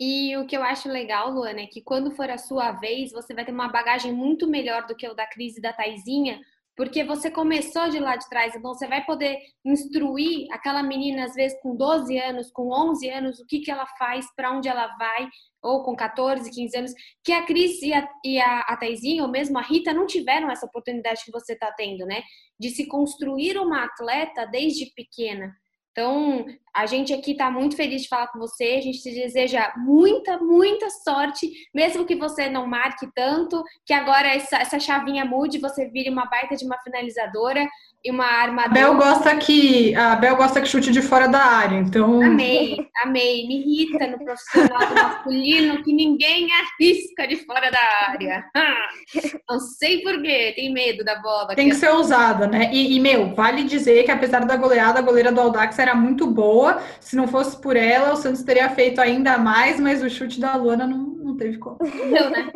E 0.00 0.36
o 0.36 0.46
que 0.46 0.56
eu 0.56 0.62
acho 0.62 0.88
legal, 0.88 1.30
Luana, 1.30 1.60
é 1.60 1.66
que 1.66 1.82
quando 1.82 2.10
for 2.10 2.28
a 2.28 2.38
sua 2.38 2.72
vez, 2.72 3.12
você 3.12 3.32
vai 3.32 3.44
ter 3.44 3.52
uma 3.52 3.68
bagagem 3.68 4.12
muito 4.12 4.48
melhor 4.48 4.86
do 4.86 4.96
que 4.96 5.06
o 5.06 5.14
da 5.14 5.26
Cris 5.26 5.56
e 5.56 5.60
da 5.60 5.72
Taizinha, 5.72 6.40
porque 6.76 7.04
você 7.04 7.30
começou 7.30 7.88
de 7.88 7.98
lá 7.98 8.16
de 8.16 8.28
trás, 8.28 8.54
então 8.54 8.74
você 8.74 8.86
vai 8.86 9.04
poder 9.04 9.38
instruir 9.64 10.46
aquela 10.50 10.82
menina, 10.82 11.24
às 11.24 11.34
vezes 11.34 11.58
com 11.62 11.76
12 11.76 12.18
anos, 12.18 12.50
com 12.50 12.68
11 12.72 13.08
anos, 13.10 13.38
o 13.38 13.46
que, 13.46 13.60
que 13.60 13.70
ela 13.70 13.86
faz, 13.98 14.26
para 14.34 14.50
onde 14.50 14.68
ela 14.68 14.88
vai, 14.96 15.28
ou 15.62 15.84
com 15.84 15.94
14, 15.94 16.50
15 16.50 16.76
anos, 16.76 16.92
que 17.22 17.32
a 17.32 17.44
Cris 17.44 17.80
e 17.80 17.92
a, 17.92 18.08
e 18.24 18.40
a, 18.40 18.60
a 18.60 18.76
Taizinha, 18.76 19.22
ou 19.22 19.30
mesmo 19.30 19.58
a 19.58 19.62
Rita, 19.62 19.92
não 19.92 20.06
tiveram 20.06 20.50
essa 20.50 20.66
oportunidade 20.66 21.24
que 21.24 21.30
você 21.32 21.52
está 21.52 21.72
tendo, 21.72 22.04
né? 22.04 22.22
De 22.58 22.70
se 22.70 22.86
construir 22.86 23.56
uma 23.58 23.84
atleta 23.84 24.44
desde 24.46 24.92
pequena. 24.94 25.54
Então, 25.92 26.44
A 26.74 26.86
gente 26.86 27.12
aqui 27.12 27.32
está 27.32 27.50
muito 27.50 27.76
feliz 27.76 28.02
de 28.02 28.08
falar 28.08 28.28
com 28.28 28.38
você. 28.38 28.76
A 28.78 28.80
gente 28.80 29.00
te 29.00 29.10
deseja 29.12 29.72
muita, 29.76 30.38
muita 30.38 30.90
sorte, 30.90 31.50
mesmo 31.72 32.04
que 32.04 32.16
você 32.16 32.48
não 32.48 32.66
marque 32.66 33.08
tanto, 33.14 33.62
que 33.86 33.92
agora 33.92 34.28
essa, 34.28 34.56
essa 34.56 34.80
chavinha 34.80 35.24
mude, 35.24 35.58
você 35.58 35.88
vire 35.88 36.10
uma 36.10 36.26
baita 36.26 36.56
de 36.56 36.64
uma 36.64 36.78
finalizadora 36.78 37.66
e 38.04 38.10
uma 38.10 38.26
armadura. 38.26 38.70
A 38.70 38.72
Bel 38.72 38.96
gosta 38.96 39.36
que 39.36 39.94
a 39.94 40.14
Bel 40.16 40.36
gosta 40.36 40.60
que 40.60 40.68
chute 40.68 40.92
de 40.92 41.00
fora 41.00 41.26
da 41.26 41.42
área, 41.42 41.78
então. 41.78 42.22
Amei, 42.22 42.76
amei. 43.02 43.46
Me 43.46 43.60
irrita 43.60 44.06
no 44.06 44.18
profissional 44.22 44.94
masculino 44.94 45.82
que 45.82 45.92
ninguém 45.92 46.48
arrisca 46.52 47.26
de 47.26 47.36
fora 47.36 47.70
da 47.70 48.10
área. 48.10 48.44
Não 49.48 49.58
sei 49.58 50.02
porquê, 50.02 50.52
tem 50.54 50.72
medo 50.72 51.02
da 51.02 51.20
bola. 51.22 51.54
Tem 51.54 51.70
que 51.70 51.76
ser 51.76 51.90
ousada, 51.90 52.46
né? 52.46 52.70
E, 52.72 52.94
e, 52.94 53.00
meu, 53.00 53.34
vale 53.34 53.64
dizer 53.64 54.04
que 54.04 54.10
apesar 54.10 54.44
da 54.44 54.56
goleada, 54.56 54.98
a 54.98 55.02
goleira 55.02 55.32
do 55.32 55.40
Aldax 55.40 55.78
era 55.78 55.94
muito 55.94 56.26
boa. 56.26 56.63
Se 57.00 57.16
não 57.16 57.26
fosse 57.26 57.60
por 57.60 57.76
ela, 57.76 58.12
o 58.12 58.16
Santos 58.16 58.42
teria 58.42 58.68
feito 58.70 59.00
ainda 59.00 59.38
mais, 59.38 59.80
mas 59.80 60.02
o 60.02 60.10
chute 60.10 60.40
da 60.40 60.56
Luana 60.56 60.86
não, 60.86 60.98
não 60.98 61.36
teve 61.36 61.58
como. 61.58 61.78
Não, 61.82 62.30
né? 62.30 62.52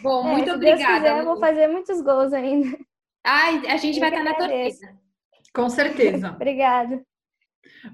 Bom, 0.00 0.28
é, 0.28 0.32
muito 0.32 0.50
obrigada. 0.52 1.00
Quiser, 1.00 1.18
eu 1.18 1.24
vou 1.24 1.38
fazer 1.38 1.66
muitos 1.68 2.00
gols 2.00 2.32
ainda. 2.32 2.76
Ai, 3.24 3.62
a 3.66 3.76
gente 3.76 3.98
vai 3.98 4.10
estar 4.10 4.24
na 4.24 4.34
torcida. 4.34 4.96
Com 5.54 5.68
certeza. 5.68 6.30
Obrigada. 6.34 7.02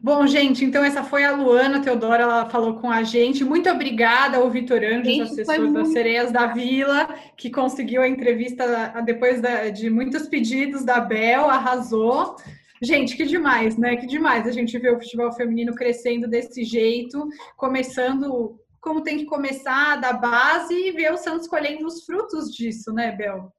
Bom, 0.02 0.26
gente, 0.26 0.64
então 0.64 0.84
essa 0.84 1.02
foi 1.02 1.24
a 1.24 1.32
Luana 1.32 1.80
Teodora, 1.80 2.22
ela 2.22 2.48
falou 2.48 2.74
com 2.74 2.90
a 2.90 3.02
gente. 3.02 3.44
Muito 3.44 3.68
obrigada 3.68 4.38
ao 4.38 4.50
Vitor 4.50 4.82
Anjos, 4.82 5.32
assessor 5.32 5.72
das 5.72 5.88
Sereias 5.88 6.30
da 6.30 6.46
Vila, 6.46 7.08
que 7.36 7.50
conseguiu 7.50 8.02
a 8.02 8.08
entrevista 8.08 9.02
depois 9.04 9.40
de 9.74 9.90
muitos 9.90 10.28
pedidos 10.28 10.84
da 10.84 11.00
Bel, 11.00 11.48
arrasou. 11.48 12.36
Gente, 12.82 13.16
que 13.16 13.24
demais, 13.24 13.76
né? 13.76 13.96
Que 13.96 14.06
demais 14.06 14.46
a 14.46 14.50
gente 14.50 14.78
ver 14.78 14.94
o 14.94 15.00
futebol 15.00 15.32
feminino 15.32 15.74
crescendo 15.74 16.28
desse 16.28 16.64
jeito, 16.64 17.28
começando 17.56 18.58
como 18.80 19.02
tem 19.02 19.16
que 19.16 19.24
começar 19.24 19.96
da 19.96 20.12
base 20.12 20.74
e 20.74 20.92
ver 20.92 21.10
o 21.10 21.16
Santos 21.16 21.48
colhendo 21.48 21.86
os 21.86 22.04
frutos 22.04 22.50
disso, 22.54 22.92
né, 22.92 23.12
Bel? 23.12 23.50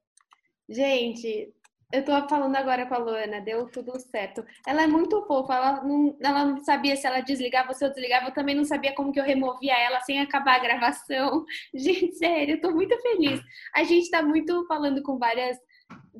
Gente, 0.70 1.52
eu 1.92 2.04
tô 2.04 2.12
falando 2.28 2.56
agora 2.56 2.86
com 2.86 2.94
a 2.94 2.98
Luana, 2.98 3.42
deu 3.42 3.68
tudo 3.72 3.98
certo. 4.00 4.46
Ela 4.68 4.84
é 4.84 4.88
muito 4.88 5.26
fofa, 5.26 5.54
ela 5.54 5.84
não, 5.84 6.18
ela 6.22 6.46
não 6.46 6.58
sabia 6.60 6.96
se 6.96 7.08
ela 7.08 7.22
desligava 7.22 7.70
ou 7.70 7.74
se 7.74 7.84
eu 7.84 7.90
desligava, 7.90 8.28
eu 8.28 8.34
também 8.34 8.54
não 8.54 8.66
sabia 8.66 8.94
como 8.94 9.12
que 9.12 9.20
eu 9.20 9.24
removia 9.24 9.74
ela 9.78 10.00
sem 10.02 10.20
acabar 10.20 10.58
a 10.58 10.64
gravação. 10.64 11.44
Gente, 11.74 12.16
sério, 12.16 12.56
eu 12.56 12.62
tô 12.62 12.72
muito 12.72 12.96
feliz. 13.02 13.42
A 13.74 13.84
gente 13.84 14.10
tá 14.10 14.22
muito 14.22 14.66
falando 14.68 15.02
com 15.02 15.18
várias 15.18 15.58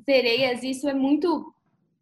sereias, 0.04 0.62
isso 0.62 0.88
é 0.88 0.94
muito 0.94 1.54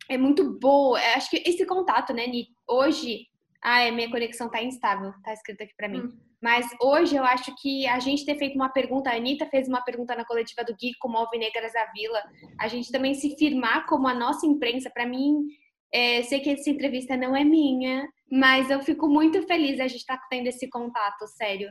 é 0.08 0.16
muito 0.18 0.58
boa. 0.58 0.98
Eu 1.00 1.14
acho 1.16 1.30
que 1.30 1.42
esse 1.46 1.64
contato, 1.66 2.12
né, 2.12 2.26
Ni? 2.26 2.48
Hoje, 2.68 3.26
ah, 3.62 3.90
minha 3.90 4.10
conexão 4.10 4.50
tá 4.50 4.62
instável, 4.62 5.12
tá 5.22 5.32
escrito 5.32 5.62
aqui 5.62 5.72
para 5.76 5.88
mim. 5.88 6.00
Hum. 6.00 6.18
Mas 6.42 6.66
hoje 6.78 7.16
eu 7.16 7.24
acho 7.24 7.54
que 7.56 7.86
a 7.86 7.98
gente 7.98 8.26
ter 8.26 8.36
feito 8.36 8.54
uma 8.54 8.68
pergunta, 8.68 9.08
a 9.08 9.16
Anitta 9.16 9.46
fez 9.46 9.66
uma 9.66 9.80
pergunta 9.80 10.14
na 10.14 10.26
coletiva 10.26 10.62
do 10.62 10.76
Gui 10.76 10.92
como 11.00 11.16
Alvinegras 11.16 11.72
da 11.72 11.86
Vila, 11.86 12.22
a 12.60 12.68
gente 12.68 12.92
também 12.92 13.14
se 13.14 13.34
firmar 13.38 13.86
como 13.86 14.06
a 14.06 14.14
nossa 14.14 14.46
imprensa, 14.46 14.90
para 14.90 15.06
mim, 15.06 15.46
é, 15.90 16.22
sei 16.24 16.40
que 16.40 16.50
essa 16.50 16.68
entrevista 16.68 17.16
não 17.16 17.34
é 17.34 17.42
minha, 17.42 18.06
mas 18.30 18.68
eu 18.68 18.82
fico 18.82 19.08
muito 19.08 19.40
feliz 19.46 19.80
a 19.80 19.88
gente 19.88 20.00
estar 20.00 20.18
tá 20.18 20.26
tendo 20.28 20.48
esse 20.48 20.68
contato, 20.68 21.26
sério. 21.28 21.70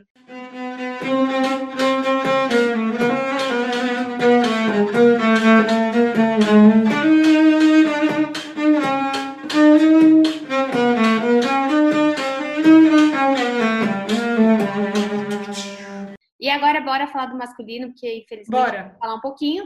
Agora 16.54 16.80
bora 16.80 17.06
falar 17.06 17.26
do 17.26 17.36
masculino, 17.36 17.88
porque 17.88 18.18
infelizmente 18.18 18.50
bora. 18.50 18.96
falar 18.98 19.14
um 19.14 19.20
pouquinho. 19.20 19.64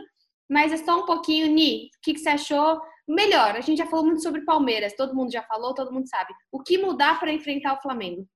Mas 0.48 0.72
é 0.72 0.78
só 0.78 1.02
um 1.02 1.06
pouquinho, 1.06 1.52
Ni. 1.52 1.86
O 1.86 2.00
que, 2.02 2.14
que 2.14 2.20
você 2.20 2.30
achou? 2.30 2.80
Melhor, 3.06 3.56
a 3.56 3.60
gente 3.60 3.78
já 3.78 3.86
falou 3.86 4.04
muito 4.04 4.22
sobre 4.22 4.44
Palmeiras, 4.44 4.94
todo 4.94 5.14
mundo 5.14 5.32
já 5.32 5.42
falou, 5.42 5.74
todo 5.74 5.92
mundo 5.92 6.08
sabe. 6.08 6.32
O 6.52 6.62
que 6.62 6.78
mudar 6.78 7.18
para 7.18 7.32
enfrentar 7.32 7.74
o 7.74 7.80
Flamengo? 7.80 8.26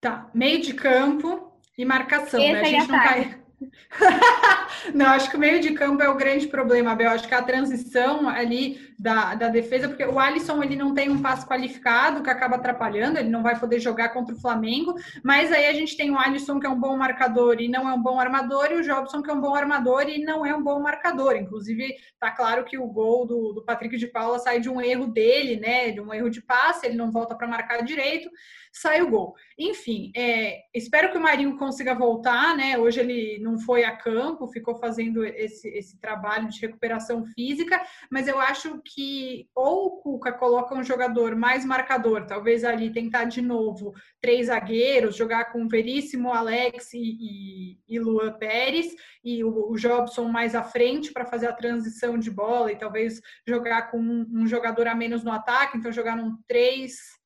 Tá, 0.00 0.30
meio 0.32 0.60
de 0.60 0.74
campo 0.74 1.52
e 1.76 1.84
marcação, 1.84 2.40
Essa 2.40 2.52
né? 2.52 2.60
A 2.60 2.64
gente 2.64 2.88
não 2.88 2.98
cai. 2.98 3.42
não, 4.94 5.06
acho 5.06 5.30
que 5.30 5.36
o 5.36 5.40
meio 5.40 5.60
de 5.60 5.72
campo 5.72 6.02
é 6.02 6.08
o 6.08 6.16
grande 6.16 6.46
problema, 6.46 6.94
Bel. 6.94 7.10
Acho 7.10 7.26
que 7.26 7.34
a 7.34 7.42
transição 7.42 8.28
ali 8.28 8.87
da, 8.98 9.34
da 9.34 9.48
defesa, 9.48 9.88
porque 9.88 10.04
o 10.04 10.18
Alisson 10.18 10.62
ele 10.62 10.74
não 10.74 10.92
tem 10.92 11.08
um 11.08 11.22
passo 11.22 11.46
qualificado 11.46 12.22
que 12.22 12.30
acaba 12.30 12.56
atrapalhando, 12.56 13.18
ele 13.18 13.28
não 13.28 13.42
vai 13.42 13.58
poder 13.58 13.78
jogar 13.78 14.08
contra 14.08 14.34
o 14.34 14.40
Flamengo, 14.40 14.94
mas 15.22 15.52
aí 15.52 15.66
a 15.66 15.72
gente 15.72 15.96
tem 15.96 16.10
o 16.10 16.18
Alisson 16.18 16.58
que 16.58 16.66
é 16.66 16.70
um 16.70 16.80
bom 16.80 16.96
marcador 16.96 17.60
e 17.60 17.68
não 17.68 17.88
é 17.88 17.92
um 17.94 18.02
bom 18.02 18.18
armador, 18.18 18.68
e 18.72 18.74
o 18.74 18.82
Jobson 18.82 19.22
que 19.22 19.30
é 19.30 19.34
um 19.34 19.40
bom 19.40 19.54
armador 19.54 20.08
e 20.08 20.18
não 20.18 20.44
é 20.44 20.54
um 20.54 20.62
bom 20.62 20.80
marcador. 20.80 21.36
Inclusive, 21.36 21.94
tá 22.18 22.30
claro 22.30 22.64
que 22.64 22.76
o 22.76 22.86
gol 22.86 23.24
do, 23.24 23.52
do 23.52 23.64
Patrick 23.64 23.96
de 23.96 24.08
Paula 24.08 24.38
sai 24.40 24.58
de 24.58 24.68
um 24.68 24.80
erro 24.80 25.06
dele, 25.06 25.60
né? 25.60 25.92
De 25.92 26.00
um 26.00 26.12
erro 26.12 26.28
de 26.28 26.42
passe, 26.42 26.86
ele 26.86 26.96
não 26.96 27.10
volta 27.12 27.36
para 27.36 27.46
marcar 27.46 27.82
direito 27.82 28.28
sai 28.72 29.02
o 29.02 29.10
gol. 29.10 29.34
Enfim, 29.58 30.12
é, 30.14 30.62
espero 30.74 31.10
que 31.10 31.18
o 31.18 31.20
Marinho 31.20 31.56
consiga 31.56 31.94
voltar, 31.94 32.56
né? 32.56 32.78
Hoje 32.78 33.00
ele 33.00 33.38
não 33.40 33.58
foi 33.58 33.84
a 33.84 33.96
campo, 33.96 34.46
ficou 34.48 34.76
fazendo 34.76 35.24
esse, 35.24 35.68
esse 35.68 35.98
trabalho 35.98 36.48
de 36.48 36.60
recuperação 36.60 37.24
física, 37.26 37.80
mas 38.10 38.28
eu 38.28 38.40
acho 38.40 38.80
que 38.88 39.48
ou 39.54 39.86
o 39.86 39.90
Cuca 39.98 40.32
coloca 40.32 40.74
um 40.74 40.82
jogador 40.82 41.36
mais 41.36 41.64
marcador, 41.64 42.26
talvez 42.26 42.64
ali 42.64 42.90
tentar 42.90 43.24
de 43.24 43.42
novo 43.42 43.92
três 44.20 44.46
zagueiros, 44.46 45.16
jogar 45.16 45.52
com 45.52 45.68
Veríssimo, 45.68 46.32
Alex 46.32 46.94
e, 46.94 46.98
e, 46.98 47.78
e 47.88 48.00
Luan 48.00 48.32
Pérez, 48.38 48.94
e 49.22 49.44
o, 49.44 49.70
o 49.70 49.76
Jobson 49.76 50.24
mais 50.24 50.54
à 50.54 50.62
frente 50.62 51.12
para 51.12 51.26
fazer 51.26 51.46
a 51.46 51.52
transição 51.52 52.18
de 52.18 52.30
bola, 52.30 52.72
e 52.72 52.78
talvez 52.78 53.20
jogar 53.46 53.90
com 53.90 53.98
um, 53.98 54.26
um 54.32 54.46
jogador 54.46 54.88
a 54.88 54.94
menos 54.94 55.22
no 55.22 55.30
ataque, 55.30 55.76
então 55.76 55.92
jogar 55.92 56.16
num 56.16 56.36
3 56.46 57.17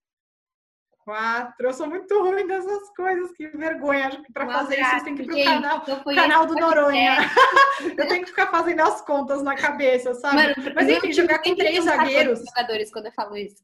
quatro. 1.05 1.67
Eu 1.67 1.73
sou 1.73 1.87
muito 1.87 2.23
ruim 2.23 2.47
dessas 2.47 2.89
coisas, 2.95 3.33
que 3.33 3.49
vergonha. 3.49 4.09
Acho 4.09 4.23
que 4.23 4.33
para 4.33 4.47
fazer 4.47 4.81
isso 4.81 5.05
tem 5.05 5.15
que 5.15 5.23
ir 5.23 5.27
pro 5.27 5.45
canal, 5.45 5.81
canal 6.15 6.47
do 6.47 6.55
Noronha. 6.55 7.17
eu 7.97 8.09
tenho 8.09 8.23
que 8.23 8.31
ficar 8.31 8.49
fazendo 8.49 8.81
as 8.81 9.01
contas 9.03 9.43
na 9.43 9.55
cabeça, 9.55 10.15
sabe? 10.15 10.37
Mano, 10.37 10.55
Mas 10.75 10.89
enfim, 10.89 11.13
jogar 11.13 11.41
com 11.41 11.55
três 11.55 11.85
zagueiros. 11.85 12.41
jogadores 12.45 12.91
quando 12.93 13.07
eu 13.07 13.13
falo 13.13 13.37
isso. 13.37 13.63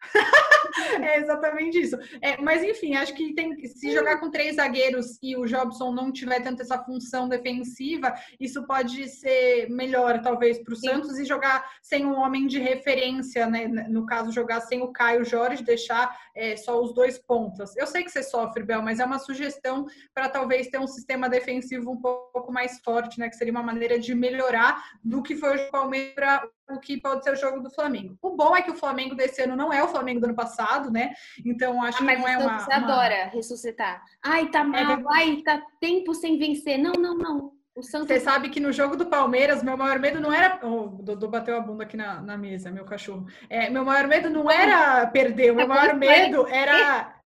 é 1.02 1.20
exatamente 1.20 1.80
isso. 1.80 1.96
É, 2.20 2.40
mas 2.40 2.62
enfim, 2.62 2.94
acho 2.94 3.14
que 3.14 3.34
tem 3.34 3.54
se 3.66 3.92
jogar 3.92 4.18
com 4.18 4.30
três 4.30 4.56
zagueiros 4.56 5.18
e 5.22 5.36
o 5.36 5.46
Jobson 5.46 5.92
não 5.92 6.12
tiver 6.12 6.40
tanto 6.40 6.62
essa 6.62 6.78
função 6.82 7.28
defensiva, 7.28 8.14
isso 8.40 8.66
pode 8.66 9.08
ser 9.08 9.68
melhor, 9.70 10.20
talvez, 10.22 10.58
para 10.62 10.74
o 10.74 10.76
Santos 10.76 11.18
e 11.18 11.24
jogar 11.24 11.68
sem 11.82 12.04
um 12.04 12.14
homem 12.14 12.46
de 12.46 12.58
referência, 12.58 13.46
né? 13.46 13.66
No 13.66 14.06
caso, 14.06 14.32
jogar 14.32 14.60
sem 14.60 14.82
o 14.82 14.92
Caio 14.92 15.24
Jorge, 15.24 15.62
deixar 15.62 16.16
é, 16.34 16.56
só 16.56 16.80
os 16.80 16.94
dois 16.94 17.18
pontas. 17.18 17.76
Eu 17.76 17.86
sei 17.86 18.04
que 18.04 18.10
você 18.10 18.22
sofre, 18.22 18.62
Bel, 18.62 18.82
mas 18.82 19.00
é 19.00 19.04
uma 19.04 19.18
sugestão 19.18 19.86
para 20.14 20.28
talvez 20.28 20.68
ter 20.68 20.78
um 20.78 20.86
sistema 20.86 21.28
defensivo 21.28 21.90
um 21.90 22.00
pouco 22.00 22.52
mais 22.52 22.80
forte, 22.80 23.18
né? 23.18 23.28
Que 23.28 23.36
seria 23.36 23.52
uma 23.52 23.62
maneira 23.62 23.98
de 23.98 24.14
melhorar 24.14 24.82
do 25.02 25.22
que 25.22 25.36
foi 25.36 25.56
o 25.56 25.70
Palmeiras 25.70 26.42
o 26.70 26.78
que 26.78 27.00
pode 27.00 27.22
ser 27.22 27.32
o 27.32 27.36
jogo 27.36 27.60
do 27.60 27.70
Flamengo. 27.70 28.16
O 28.22 28.30
bom 28.30 28.56
é 28.56 28.62
que 28.62 28.70
o 28.70 28.76
Flamengo 28.76 29.14
desse 29.14 29.42
ano 29.42 29.56
não 29.56 29.72
é 29.72 29.82
o 29.82 29.88
Flamengo 29.88 30.20
do 30.20 30.26
ano 30.26 30.34
passado, 30.34 30.90
né? 30.90 31.12
Então 31.44 31.82
acho 31.82 32.02
ah, 32.02 32.06
que 32.06 32.16
não 32.16 32.28
é 32.28 32.38
uma. 32.38 32.58
Você 32.58 32.74
uma... 32.74 32.76
adora 32.76 33.26
ressuscitar. 33.26 34.02
Ai, 34.22 34.50
tá 34.50 34.60
é 34.60 34.64
mal, 34.64 34.98
é... 34.98 35.04
ai, 35.14 35.36
tá 35.42 35.62
tempo 35.80 36.14
sem 36.14 36.38
vencer. 36.38 36.78
Não, 36.78 36.92
não, 36.92 37.16
não. 37.16 37.52
O 37.76 37.82
Santos... 37.82 38.06
Você 38.06 38.20
sabe 38.20 38.50
que 38.50 38.60
no 38.60 38.72
jogo 38.72 38.96
do 38.96 39.06
Palmeiras, 39.06 39.62
meu 39.62 39.76
maior 39.76 39.98
medo 39.98 40.20
não 40.20 40.32
era. 40.32 40.60
Oh, 40.62 41.00
o 41.00 41.02
Dodô 41.02 41.26
bateu 41.26 41.56
a 41.56 41.60
bunda 41.60 41.82
aqui 41.82 41.96
na, 41.96 42.22
na 42.22 42.36
mesa, 42.36 42.70
meu 42.70 42.84
cachorro. 42.84 43.26
É, 43.50 43.68
meu 43.68 43.84
maior 43.84 44.06
medo 44.06 44.30
não 44.30 44.48
era 44.48 45.04
perder, 45.08 45.50
o 45.50 45.56
meu 45.56 45.66
maior 45.66 45.94
medo 45.94 46.46
era. 46.46 47.12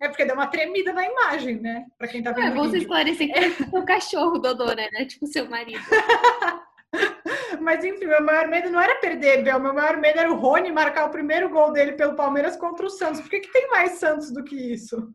É 0.00 0.08
porque 0.08 0.24
deu 0.24 0.34
uma 0.34 0.46
tremida 0.46 0.92
na 0.94 1.04
imagem, 1.04 1.60
né? 1.60 1.84
Para 1.98 2.08
quem 2.08 2.22
tá 2.22 2.32
vendo. 2.32 2.46
É 2.46 2.50
bom 2.54 2.68
você 2.68 2.78
esclarecer 2.78 3.26
que 3.26 3.34
é 3.76 3.78
o 3.78 3.84
cachorro, 3.84 4.38
Dodô, 4.38 4.72
né? 4.72 4.88
É 4.94 5.04
tipo 5.04 5.26
seu 5.26 5.46
marido. 5.50 5.82
Mas 7.60 7.84
enfim, 7.84 8.06
meu 8.06 8.24
maior 8.24 8.48
medo 8.48 8.70
não 8.70 8.80
era 8.80 9.00
perder, 9.00 9.42
Bel. 9.42 9.60
Meu 9.60 9.74
maior 9.74 9.96
medo 9.96 10.18
era 10.18 10.32
o 10.32 10.36
Rony 10.36 10.72
marcar 10.72 11.06
o 11.06 11.10
primeiro 11.10 11.48
gol 11.48 11.72
dele 11.72 11.92
pelo 11.92 12.16
Palmeiras 12.16 12.56
contra 12.56 12.86
o 12.86 12.90
Santos. 12.90 13.20
Por 13.20 13.30
que, 13.30 13.40
que 13.40 13.52
tem 13.52 13.68
mais 13.68 13.92
Santos 13.92 14.30
do 14.32 14.44
que 14.44 14.56
isso? 14.56 15.12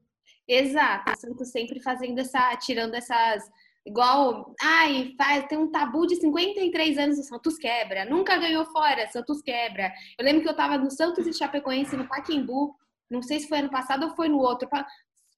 Exato, 0.48 1.12
o 1.12 1.18
Santos 1.18 1.52
sempre 1.52 1.82
fazendo 1.82 2.20
essa, 2.20 2.56
tirando 2.58 2.94
essas. 2.94 3.44
Igual, 3.86 4.56
ai, 4.60 5.14
faz, 5.16 5.46
tem 5.48 5.60
um 5.60 5.70
tabu 5.70 6.08
de 6.08 6.16
53 6.16 6.98
anos, 6.98 7.20
o 7.20 7.24
Santos 7.24 7.58
quebra. 7.58 8.06
Nunca 8.06 8.38
ganhou 8.38 8.66
fora, 8.66 9.08
Santos 9.12 9.42
quebra. 9.42 9.92
Eu 10.18 10.26
lembro 10.26 10.42
que 10.42 10.50
eu 10.50 10.56
tava 10.56 10.78
no 10.78 10.90
Santos 10.90 11.28
e 11.28 11.34
Chapecoense, 11.34 11.96
no 11.96 12.08
Paquimbu. 12.08 12.76
Não 13.10 13.22
sei 13.22 13.40
se 13.40 13.48
foi 13.48 13.60
ano 13.60 13.70
passado 13.70 14.06
ou 14.08 14.16
foi 14.16 14.28
no 14.28 14.40
outro. 14.40 14.68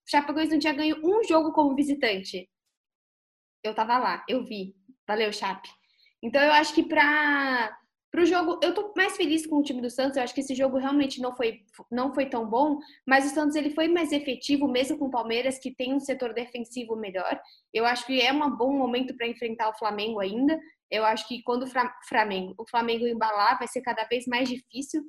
Chapecoense 0.05 0.51
não 0.51 0.59
tinha 0.59 0.73
ganho 0.73 0.97
um 1.03 1.23
jogo 1.23 1.51
como 1.51 1.75
visitante. 1.75 2.49
Eu 3.61 3.75
tava 3.75 3.97
lá, 3.97 4.23
eu 4.29 4.45
vi. 4.45 4.73
Valeu, 5.05 5.31
Chape. 5.33 5.69
Então 6.27 6.41
eu 6.41 6.51
acho 6.51 6.73
que 6.75 6.83
para 6.83 7.77
Pro 8.09 8.25
jogo, 8.25 8.59
eu 8.63 8.73
tô 8.73 8.93
mais 8.95 9.17
feliz 9.17 9.45
com 9.45 9.57
o 9.57 9.63
time 9.63 9.81
do 9.81 9.89
Santos. 9.89 10.15
Eu 10.17 10.23
acho 10.23 10.33
que 10.33 10.39
esse 10.39 10.55
jogo 10.55 10.77
realmente 10.77 11.21
não 11.21 11.35
foi, 11.35 11.61
não 11.91 12.13
foi 12.13 12.25
tão 12.25 12.49
bom, 12.49 12.79
mas 13.05 13.25
o 13.25 13.33
Santos 13.33 13.55
ele 13.55 13.69
foi 13.71 13.87
mais 13.89 14.11
efetivo, 14.13 14.67
mesmo 14.67 14.97
com 14.97 15.05
o 15.05 15.11
Palmeiras, 15.11 15.59
que 15.59 15.75
tem 15.75 15.93
um 15.93 15.99
setor 15.99 16.33
defensivo 16.33 16.95
melhor. 16.95 17.39
Eu 17.73 17.85
acho 17.85 18.05
que 18.05 18.21
é 18.21 18.31
um 18.31 18.55
bom 18.55 18.71
momento 18.71 19.15
para 19.15 19.27
enfrentar 19.27 19.69
o 19.69 19.77
Flamengo 19.77 20.21
ainda. 20.21 20.57
Eu 20.89 21.05
acho 21.05 21.27
que 21.27 21.43
quando 21.43 21.63
o 21.63 21.71
Flamengo, 22.07 22.55
o 22.57 22.67
Flamengo 22.67 23.05
embalar, 23.05 23.59
vai 23.59 23.67
ser 23.67 23.81
cada 23.81 24.05
vez 24.05 24.25
mais 24.25 24.47
difícil. 24.47 25.03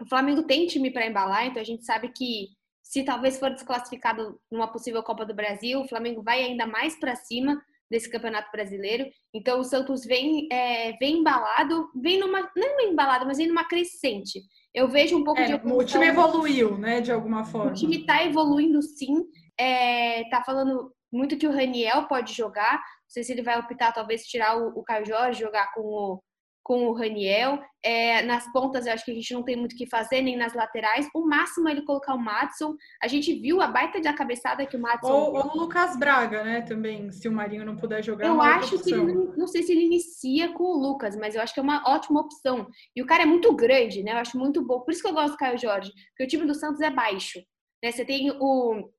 O 0.00 0.08
Flamengo 0.08 0.44
tem 0.44 0.66
time 0.66 0.92
para 0.92 1.06
embalar, 1.06 1.46
então 1.46 1.60
a 1.60 1.66
gente 1.66 1.84
sabe 1.84 2.12
que 2.16 2.48
se 2.82 3.02
talvez 3.02 3.36
for 3.36 3.50
desclassificado 3.50 4.40
numa 4.50 4.70
possível 4.72 5.02
Copa 5.02 5.26
do 5.26 5.34
Brasil, 5.34 5.80
o 5.80 5.88
Flamengo 5.88 6.22
vai 6.22 6.42
ainda 6.42 6.66
mais 6.66 6.98
para 6.98 7.16
cima 7.16 7.60
desse 7.90 8.10
Campeonato 8.10 8.50
Brasileiro. 8.50 9.06
Então 9.34 9.60
o 9.60 9.64
Santos 9.64 10.04
vem, 10.04 10.48
é, 10.50 10.92
vem 10.98 11.18
embalado, 11.18 11.88
vem 12.00 12.18
numa, 12.18 12.50
não 12.56 12.80
embalado, 12.80 13.26
mas 13.26 13.38
vem 13.38 13.48
numa 13.48 13.64
crescente. 13.64 14.40
Eu 14.74 14.88
vejo 14.88 15.16
um 15.16 15.24
pouco 15.24 15.40
é, 15.40 15.46
de. 15.46 15.72
O 15.72 15.84
time 15.84 16.06
evoluiu, 16.06 16.76
né, 16.76 17.00
de 17.00 17.10
alguma 17.10 17.44
forma. 17.44 17.70
O 17.70 17.74
time 17.74 18.00
está 18.00 18.24
evoluindo 18.24 18.82
sim. 18.82 19.24
É, 19.58 20.28
tá 20.28 20.42
falando 20.44 20.92
muito 21.12 21.38
que 21.38 21.46
o 21.46 21.52
Raniel 21.52 22.06
pode 22.06 22.34
jogar. 22.34 22.74
Não 22.74 23.08
sei 23.08 23.24
se 23.24 23.32
ele 23.32 23.42
vai 23.42 23.58
optar, 23.58 23.92
talvez, 23.92 24.24
tirar 24.24 24.58
o, 24.58 24.78
o 24.78 24.82
Caio 24.82 25.06
Jorge, 25.06 25.40
jogar 25.40 25.72
com 25.72 25.80
o, 25.80 26.22
com 26.66 26.88
o 26.88 26.92
Raniel. 26.92 27.62
É, 27.80 28.22
nas 28.22 28.52
pontas, 28.52 28.86
eu 28.86 28.92
acho 28.92 29.04
que 29.04 29.12
a 29.12 29.14
gente 29.14 29.32
não 29.32 29.44
tem 29.44 29.54
muito 29.54 29.74
o 29.74 29.76
que 29.76 29.88
fazer, 29.88 30.20
nem 30.20 30.36
nas 30.36 30.52
laterais. 30.52 31.08
O 31.14 31.24
máximo 31.24 31.68
é 31.68 31.70
ele 31.70 31.82
colocar 31.82 32.12
o 32.12 32.18
Matson. 32.18 32.74
A 33.00 33.06
gente 33.06 33.32
viu 33.34 33.60
a 33.62 33.68
baita 33.68 34.00
da 34.00 34.12
cabeçada 34.12 34.66
que 34.66 34.76
o 34.76 34.80
Matson. 34.80 35.12
Ou, 35.12 35.36
ou 35.36 35.52
o 35.52 35.56
Lucas 35.58 35.96
Braga, 35.96 36.42
né? 36.42 36.62
Também, 36.62 37.12
se 37.12 37.28
o 37.28 37.32
Marinho 37.32 37.64
não 37.64 37.76
puder 37.76 38.02
jogar. 38.02 38.26
Eu 38.26 38.42
acho 38.42 38.82
que 38.82 38.92
ele 38.92 39.14
não, 39.14 39.26
não 39.36 39.46
sei 39.46 39.62
se 39.62 39.70
ele 39.70 39.84
inicia 39.84 40.52
com 40.54 40.64
o 40.64 40.76
Lucas, 40.76 41.16
mas 41.16 41.36
eu 41.36 41.40
acho 41.40 41.54
que 41.54 41.60
é 41.60 41.62
uma 41.62 41.88
ótima 41.88 42.20
opção. 42.20 42.66
E 42.96 43.00
o 43.00 43.06
cara 43.06 43.22
é 43.22 43.26
muito 43.26 43.54
grande, 43.54 44.02
né? 44.02 44.14
Eu 44.14 44.18
acho 44.18 44.36
muito 44.36 44.60
bom. 44.60 44.80
Por 44.80 44.90
isso 44.90 45.00
que 45.00 45.08
eu 45.08 45.14
gosto 45.14 45.34
do 45.34 45.38
Caio 45.38 45.56
Jorge, 45.56 45.92
porque 46.08 46.24
o 46.24 46.26
time 46.28 46.46
do 46.46 46.54
Santos 46.54 46.80
é 46.80 46.90
baixo. 46.90 47.38
Né? 47.80 47.92
Você 47.92 48.04
tem 48.04 48.32
o. 48.40 48.90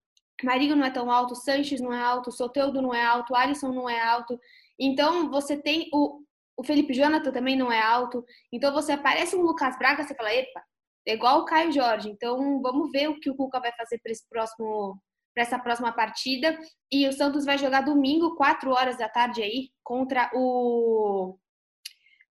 Marinho 0.42 0.76
não 0.76 0.86
é 0.86 0.92
tão 0.92 1.12
alto, 1.12 1.34
o 1.34 1.36
Sanches 1.36 1.82
não 1.82 1.92
é 1.92 2.00
alto, 2.00 2.30
o 2.30 2.32
Soteudo 2.32 2.82
não 2.82 2.94
é 2.94 3.04
alto, 3.04 3.34
o 3.34 3.36
Alisson 3.36 3.74
não 3.74 3.90
é 3.90 4.00
alto. 4.00 4.40
Então, 4.80 5.30
você 5.30 5.58
tem 5.58 5.90
o, 5.92 6.22
o 6.58 6.64
Felipe 6.64 6.94
Jonathan 6.94 7.32
também 7.32 7.56
não 7.56 7.72
é 7.72 7.80
alto. 7.80 8.26
Então 8.52 8.74
você 8.74 8.94
aparece 8.94 9.36
um 9.36 9.44
Lucas 9.44 9.78
Braga, 9.78 10.04
você 10.04 10.16
fala, 10.16 10.34
epa, 10.34 10.62
é 11.06 11.14
igual 11.14 11.40
o 11.40 11.46
Caio 11.46 11.72
Jorge. 11.72 12.10
Então 12.10 12.60
vamos 12.62 12.92
ver 12.92 13.08
o 13.08 13.20
que 13.20 13.30
o 13.30 13.36
Cuca 13.36 13.60
vai 13.60 13.72
fazer 13.78 14.00
para 14.02 14.12
esse 14.12 14.28
próximo 14.28 15.00
para 15.34 15.44
essa 15.44 15.60
próxima 15.60 15.92
partida. 15.92 16.58
E 16.92 17.08
o 17.08 17.14
Santos 17.14 17.46
vai 17.46 17.60
jogar 17.60 17.82
domingo, 17.82 18.36
4 18.36 18.72
horas 18.72 18.98
da 18.98 19.08
tarde 19.08 19.44
aí, 19.44 19.70
contra 19.84 20.32
o 20.34 21.38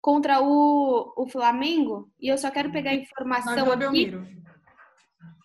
contra 0.00 0.40
o, 0.42 1.12
o 1.16 1.28
Flamengo. 1.28 2.10
E 2.18 2.26
eu 2.28 2.36
só 2.36 2.50
quero 2.50 2.72
pegar 2.72 2.90
a 2.90 2.94
informação 2.94 3.70
aqui. 3.70 4.12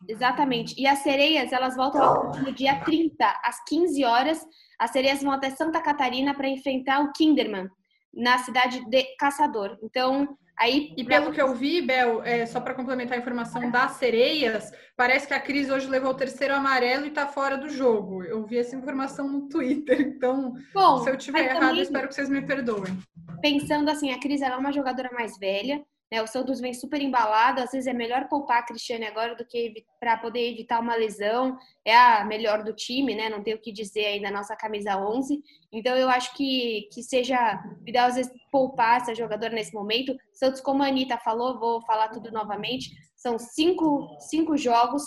Exatamente. 0.07 0.73
E 0.79 0.87
as 0.87 0.99
sereias, 0.99 1.53
elas 1.53 1.75
voltam 1.75 2.31
no 2.41 2.51
dia 2.51 2.79
30, 2.83 3.39
às 3.43 3.63
15 3.65 4.03
horas. 4.03 4.43
As 4.79 4.89
sereias 4.89 5.21
vão 5.21 5.31
até 5.31 5.51
Santa 5.51 5.79
Catarina 5.81 6.33
para 6.33 6.49
enfrentar 6.49 7.01
o 7.01 7.11
Kinderman 7.11 7.69
na 8.13 8.37
cidade 8.39 8.83
de 8.89 9.03
Caçador. 9.17 9.77
Então, 9.81 10.37
aí. 10.57 10.93
E 10.95 11.03
pelo 11.03 11.31
que 11.31 11.41
eu 11.41 11.53
vi, 11.55 11.81
Bel, 11.81 12.23
é, 12.23 12.45
só 12.45 12.59
para 12.59 12.73
complementar 12.73 13.17
a 13.17 13.21
informação 13.21 13.69
das 13.71 13.93
sereias, 13.93 14.71
parece 14.95 15.27
que 15.27 15.33
a 15.33 15.39
Cris 15.39 15.69
hoje 15.69 15.87
levou 15.87 16.11
o 16.11 16.15
terceiro 16.15 16.53
amarelo 16.53 17.05
e 17.05 17.09
está 17.09 17.27
fora 17.27 17.57
do 17.57 17.69
jogo. 17.69 18.23
Eu 18.23 18.45
vi 18.45 18.57
essa 18.57 18.75
informação 18.75 19.27
no 19.27 19.47
Twitter, 19.47 20.01
então, 20.01 20.53
Bom, 20.73 21.03
se 21.03 21.09
eu 21.09 21.17
tiver 21.17 21.45
errado, 21.45 21.59
também, 21.59 21.77
eu 21.77 21.83
espero 21.83 22.07
que 22.07 22.15
vocês 22.15 22.29
me 22.29 22.41
perdoem. 22.41 22.97
Pensando 23.41 23.89
assim, 23.89 24.11
a 24.11 24.19
Cris 24.19 24.41
é 24.41 24.55
uma 24.55 24.71
jogadora 24.71 25.09
mais 25.13 25.37
velha, 25.37 25.81
né? 26.11 26.21
O 26.21 26.27
Santos 26.27 26.59
vem 26.59 26.73
super 26.73 27.01
embalado, 27.01 27.61
às 27.61 27.71
vezes 27.71 27.87
é 27.87 27.93
melhor 27.93 28.27
poupar 28.27 28.59
a 28.59 28.65
Cristiane 28.65 29.05
agora 29.05 29.33
do 29.35 29.45
que 29.45 29.85
para 29.99 30.17
poder 30.17 30.51
evitar 30.51 30.81
uma 30.81 30.95
lesão. 30.95 31.57
É 31.85 31.95
a 31.95 32.25
melhor 32.25 32.63
do 32.63 32.73
time, 32.73 33.15
né? 33.15 33.29
Não 33.29 33.41
tenho 33.41 33.57
o 33.57 33.61
que 33.61 33.71
dizer 33.71 34.05
aí 34.05 34.21
da 34.21 34.29
nossa 34.29 34.55
camisa 34.55 34.97
11. 34.97 35.41
Então 35.71 35.95
eu 35.95 36.09
acho 36.09 36.35
que, 36.35 36.89
que 36.93 37.01
seja 37.01 37.63
ideal 37.87 38.07
às 38.07 38.15
vezes 38.15 38.31
poupar 38.51 38.97
essa 38.97 39.15
jogadora 39.15 39.53
nesse 39.53 39.73
momento. 39.73 40.13
Santos, 40.33 40.59
como 40.59 40.83
a 40.83 40.87
Anitta 40.87 41.17
falou, 41.17 41.57
vou 41.57 41.81
falar 41.85 42.09
tudo 42.09 42.29
novamente, 42.31 42.91
são 43.15 43.39
cinco, 43.39 44.17
cinco 44.19 44.57
jogos, 44.57 45.03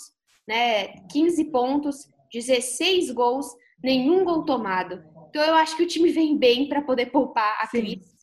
né? 0.49 0.89
15 1.11 1.51
pontos, 1.51 2.09
16 2.33 3.11
gols, 3.11 3.47
nenhum 3.83 4.25
gol 4.25 4.45
tomado. 4.45 5.05
Então 5.29 5.43
eu 5.43 5.55
acho 5.55 5.77
que 5.77 5.83
o 5.83 5.87
time 5.87 6.11
vem 6.11 6.39
bem 6.39 6.69
para 6.69 6.81
poder 6.81 7.07
poupar 7.07 7.59
a 7.61 7.67
Cris. 7.67 8.14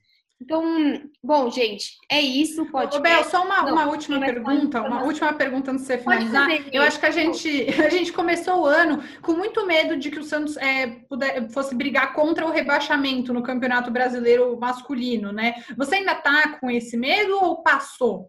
Então, 0.42 1.04
bom, 1.24 1.52
gente, 1.52 2.00
é 2.10 2.20
isso. 2.20 2.66
Pode. 2.72 2.98
Ô, 2.98 3.00
Bel, 3.00 3.24
só 3.26 3.46
uma, 3.46 3.62
Não, 3.62 3.74
uma 3.74 3.86
última 3.86 4.20
pergunta, 4.20 4.82
uma 4.82 5.04
última 5.04 5.32
pergunta 5.34 5.70
antes 5.70 5.86
de 5.86 5.88
você 5.88 5.98
finalizar. 6.00 6.50
Eu 6.74 6.82
acho 6.82 7.00
que 7.00 7.06
a 7.06 7.12
gente, 7.12 7.68
a 7.80 7.90
gente 7.90 8.12
começou 8.12 8.62
o 8.62 8.66
ano 8.66 9.04
com 9.22 9.34
muito 9.34 9.66
medo 9.68 9.96
de 9.96 10.10
que 10.10 10.18
o 10.18 10.24
Santos 10.24 10.58
é, 10.58 10.88
puder, 11.08 11.48
fosse 11.52 11.76
brigar 11.76 12.14
contra 12.14 12.46
o 12.46 12.50
rebaixamento 12.50 13.32
no 13.32 13.44
Campeonato 13.44 13.92
Brasileiro 13.92 14.60
masculino, 14.60 15.32
né? 15.32 15.64
Você 15.78 15.96
ainda 15.96 16.16
tá 16.16 16.58
com 16.58 16.72
esse 16.72 16.98
medo 16.98 17.36
ou 17.36 17.62
passou? 17.62 18.28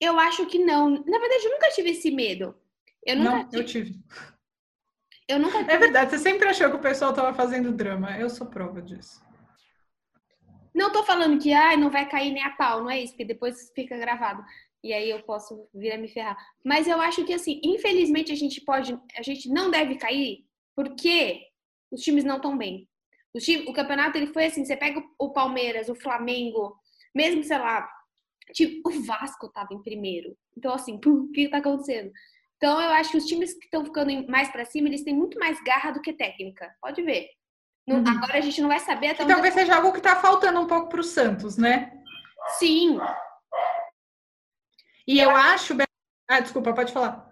Eu 0.00 0.18
acho 0.18 0.46
que 0.46 0.58
não. 0.58 0.90
Na 0.90 1.18
verdade, 1.18 1.44
eu 1.44 1.52
nunca 1.52 1.70
tive 1.70 1.90
esse 1.90 2.10
medo. 2.10 2.56
Eu 3.06 3.16
nunca 3.16 3.30
não, 3.30 3.48
tive. 3.48 3.56
eu 3.56 3.64
tive. 3.64 4.00
Eu 5.28 5.38
nunca 5.38 5.58
tive. 5.58 5.72
É 5.72 5.78
verdade, 5.78 6.10
você 6.10 6.18
sempre 6.18 6.48
achou 6.48 6.68
que 6.70 6.76
o 6.76 6.80
pessoal 6.80 7.10
estava 7.10 7.32
fazendo 7.32 7.70
drama. 7.70 8.18
Eu 8.18 8.28
sou 8.28 8.48
prova 8.48 8.82
disso. 8.82 9.29
Não 10.74 10.92
tô 10.92 11.02
falando 11.04 11.40
que 11.40 11.52
ah, 11.52 11.76
não 11.76 11.90
vai 11.90 12.08
cair 12.08 12.32
nem 12.32 12.42
a 12.42 12.50
pau, 12.50 12.80
não 12.80 12.90
é 12.90 13.00
isso, 13.00 13.12
porque 13.12 13.24
depois 13.24 13.70
fica 13.74 13.96
gravado. 13.96 14.44
E 14.82 14.92
aí 14.92 15.10
eu 15.10 15.22
posso 15.22 15.68
vir 15.74 15.92
a 15.92 15.98
me 15.98 16.08
ferrar. 16.08 16.36
Mas 16.64 16.86
eu 16.86 17.00
acho 17.00 17.24
que 17.24 17.34
assim, 17.34 17.60
infelizmente 17.62 18.32
a 18.32 18.36
gente 18.36 18.60
pode, 18.62 18.98
a 19.16 19.22
gente 19.22 19.48
não 19.48 19.70
deve 19.70 19.96
cair 19.96 20.44
porque 20.74 21.42
os 21.90 22.00
times 22.00 22.24
não 22.24 22.36
estão 22.36 22.56
bem. 22.56 22.88
O, 23.34 23.38
time, 23.38 23.68
o 23.68 23.72
campeonato 23.72 24.16
ele 24.16 24.28
foi 24.28 24.46
assim, 24.46 24.64
você 24.64 24.76
pega 24.76 25.02
o 25.18 25.30
Palmeiras, 25.30 25.88
o 25.88 25.94
Flamengo, 25.94 26.74
mesmo, 27.14 27.44
sei 27.44 27.58
lá, 27.58 27.88
tipo, 28.52 28.88
o 28.88 29.02
Vasco 29.04 29.50
tava 29.52 29.74
em 29.74 29.82
primeiro. 29.82 30.36
Então 30.56 30.72
assim, 30.72 30.98
o 31.04 31.30
que 31.30 31.48
tá 31.48 31.58
acontecendo? 31.58 32.10
Então 32.56 32.80
eu 32.80 32.90
acho 32.90 33.12
que 33.12 33.18
os 33.18 33.26
times 33.26 33.52
que 33.54 33.64
estão 33.64 33.84
ficando 33.84 34.26
mais 34.28 34.50
para 34.50 34.64
cima, 34.64 34.88
eles 34.88 35.02
têm 35.02 35.14
muito 35.14 35.38
mais 35.38 35.62
garra 35.62 35.90
do 35.90 36.00
que 36.00 36.12
técnica. 36.12 36.74
Pode 36.80 37.02
ver. 37.02 37.28
Uhum. 37.88 38.04
Agora 38.06 38.38
a 38.38 38.40
gente 38.40 38.60
não 38.60 38.68
vai 38.68 38.78
saber 38.78 39.08
até 39.08 39.24
onde. 39.24 39.32
Talvez 39.32 39.54
seja 39.54 39.76
algo 39.76 39.92
que 39.92 39.98
está 39.98 40.16
faltando 40.16 40.60
um 40.60 40.66
pouco 40.66 40.88
para 40.88 41.00
o 41.00 41.04
Santos, 41.04 41.56
né? 41.56 41.92
Sim. 42.58 42.98
E 45.06 45.18
eu, 45.18 45.30
eu 45.30 45.36
acho. 45.36 45.74
Ah, 46.28 46.40
desculpa, 46.40 46.72
pode 46.72 46.92
falar. 46.92 47.28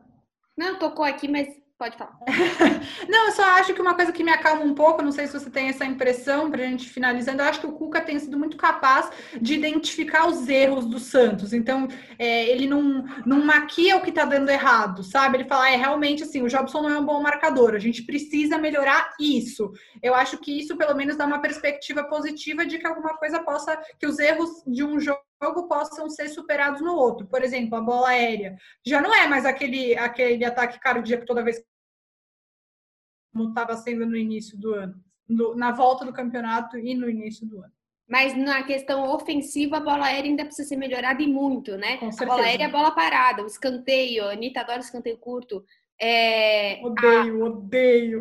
Não, 0.57 0.79
tocou 0.79 1.05
aqui, 1.05 1.29
mas 1.29 1.49
Pode 1.79 1.97
falar. 1.97 2.19
não, 3.09 3.27
eu 3.27 3.33
só 3.33 3.45
acho 3.53 3.73
que 3.73 3.81
uma 3.81 3.95
coisa 3.95 4.11
que 4.11 4.25
me 4.25 4.33
acalma 4.33 4.64
um 4.64 4.75
pouco, 4.75 5.01
não 5.01 5.12
sei 5.12 5.29
se 5.29 5.38
você 5.38 5.49
tem 5.49 5.69
essa 5.69 5.85
impressão, 5.85 6.51
para 6.51 6.64
a 6.64 6.67
gente 6.67 6.88
finalizando, 6.88 7.41
eu 7.41 7.47
acho 7.47 7.61
que 7.61 7.69
o 7.69 7.73
Cuca 7.73 8.01
tem 8.01 8.19
sido 8.19 8.37
muito 8.37 8.57
capaz 8.57 9.09
de 9.41 9.55
identificar 9.55 10.27
os 10.27 10.49
erros 10.49 10.87
do 10.87 10.99
Santos. 10.99 11.53
Então, 11.53 11.87
é, 12.19 12.49
ele 12.49 12.67
não, 12.67 13.05
não 13.25 13.45
maquia 13.45 13.97
o 13.97 14.01
que 14.01 14.09
está 14.11 14.25
dando 14.25 14.51
errado, 14.51 15.05
sabe? 15.05 15.37
Ele 15.37 15.49
fala, 15.49 15.71
é 15.71 15.77
realmente 15.77 16.25
assim, 16.25 16.43
o 16.43 16.49
Jobson 16.49 16.83
não 16.83 16.91
é 16.91 16.99
um 16.99 17.07
bom 17.07 17.23
marcador, 17.23 17.77
a 17.77 17.79
gente 17.79 18.03
precisa 18.03 18.59
melhorar 18.59 19.14
isso. 19.21 19.71
Eu 20.03 20.17
acho 20.17 20.37
que 20.38 20.59
isso, 20.59 20.77
pelo 20.77 20.97
menos, 20.97 21.17
dá 21.17 21.27
uma 21.27 21.41
perspectiva 21.41 22.03
positiva 22.03 22.67
de 22.67 22.79
que 22.79 22.87
alguma 22.88 23.17
coisa 23.17 23.38
possa, 23.38 23.81
que 24.01 24.07
os 24.07 24.19
erros 24.19 24.64
de 24.67 24.83
um 24.83 24.99
jogo 24.99 25.28
jogo 25.42 25.68
possam 25.68 26.09
ser 26.11 26.29
superados 26.29 26.81
no 26.81 26.94
outro. 26.94 27.27
Por 27.27 27.42
exemplo, 27.42 27.77
a 27.77 27.81
bola 27.81 28.09
aérea. 28.09 28.57
Já 28.85 29.01
não 29.01 29.14
é 29.14 29.27
mais 29.27 29.44
aquele, 29.44 29.96
aquele 29.96 30.44
ataque 30.44 30.79
cardíaco 30.81 31.27
toda 31.27 31.44
vez 31.44 31.62
como 33.33 33.51
estava 33.51 33.77
sendo 33.77 34.05
no 34.05 34.16
início 34.16 34.59
do 34.59 34.74
ano, 34.74 34.94
no, 35.29 35.55
na 35.55 35.70
volta 35.70 36.05
do 36.05 36.12
campeonato 36.12 36.77
e 36.79 36.94
no 36.94 37.09
início 37.09 37.46
do 37.46 37.62
ano. 37.62 37.72
Mas 38.09 38.37
na 38.37 38.62
questão 38.62 39.05
ofensiva, 39.14 39.77
a 39.77 39.81
bola 39.81 40.07
aérea 40.07 40.31
ainda 40.31 40.44
precisa 40.44 40.66
ser 40.66 40.77
melhorada 40.77 41.22
e 41.22 41.27
muito, 41.27 41.77
né? 41.77 41.98
a 42.01 42.24
bola 42.24 42.42
aérea 42.42 42.64
é 42.64 42.66
a 42.66 42.70
bola 42.70 42.90
parada, 42.90 43.42
o 43.42 43.46
escanteio, 43.46 44.24
a 44.24 44.33
Anitta 44.33 44.61
adora 44.61 44.81
escanteio 44.81 45.18
curto. 45.18 45.62
É, 46.01 46.81
odeio, 46.83 47.44
a... 47.44 47.48
odeio. 47.48 48.20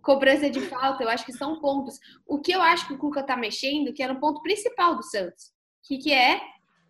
Cobrança 0.00 0.48
de 0.48 0.60
falta, 0.60 1.02
eu 1.02 1.08
acho 1.08 1.26
que 1.26 1.32
são 1.32 1.60
pontos. 1.60 1.98
O 2.26 2.40
que 2.40 2.52
eu 2.52 2.62
acho 2.62 2.86
que 2.86 2.94
o 2.94 2.98
Cuca 2.98 3.22
tá 3.22 3.36
mexendo, 3.36 3.92
que 3.92 4.02
era 4.02 4.12
o 4.12 4.20
ponto 4.20 4.40
principal 4.40 4.96
do 4.96 5.02
Santos, 5.02 5.52
que, 5.82 5.98
que 5.98 6.12
é 6.12 6.40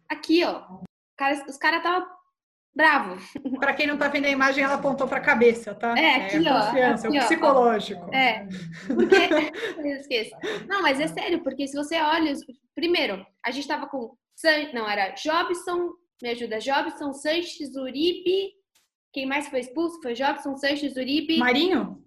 Aqui, 0.09 0.45
ó. 0.45 0.81
Os 1.49 1.57
caras 1.57 1.79
estavam 1.79 2.07
bravos. 2.77 3.25
Para 3.59 3.73
quem 3.73 3.87
não 3.87 3.97
tá 3.97 4.09
vendo 4.09 4.27
a 4.27 4.31
imagem, 4.31 4.63
ela 4.63 4.75
apontou 4.75 5.09
para 5.09 5.17
a 5.17 5.23
cabeça, 5.23 5.75
tá? 5.75 5.99
É, 5.99 6.27
aqui, 6.27 6.47
é 6.47 6.53
ó. 6.53 6.67
Confiança, 6.67 7.09
aqui, 7.09 7.17
é 7.17 7.21
o 7.21 7.25
psicológico. 7.25 8.15
É. 8.15 8.47
Porque. 8.87 10.31
não, 10.69 10.83
mas 10.83 11.01
é 11.01 11.07
sério, 11.07 11.43
porque 11.43 11.67
se 11.67 11.75
você 11.75 11.99
olha. 11.99 12.35
Primeiro, 12.75 13.27
a 13.43 13.51
gente 13.51 13.67
tava 13.67 13.87
com. 13.87 14.15
Não, 14.75 14.87
era 14.87 15.15
Jobson, 15.15 15.95
me 16.23 16.29
ajuda, 16.29 16.59
Jobson, 16.59 17.15
Sanches, 17.15 17.75
Uribe. 17.75 18.53
Quem 19.11 19.25
mais 19.25 19.49
foi 19.49 19.61
expulso 19.61 20.01
foi 20.03 20.13
Jobson, 20.13 20.55
Sanches, 20.59 20.95
Uribe. 20.95 21.39
Marinho? 21.39 22.05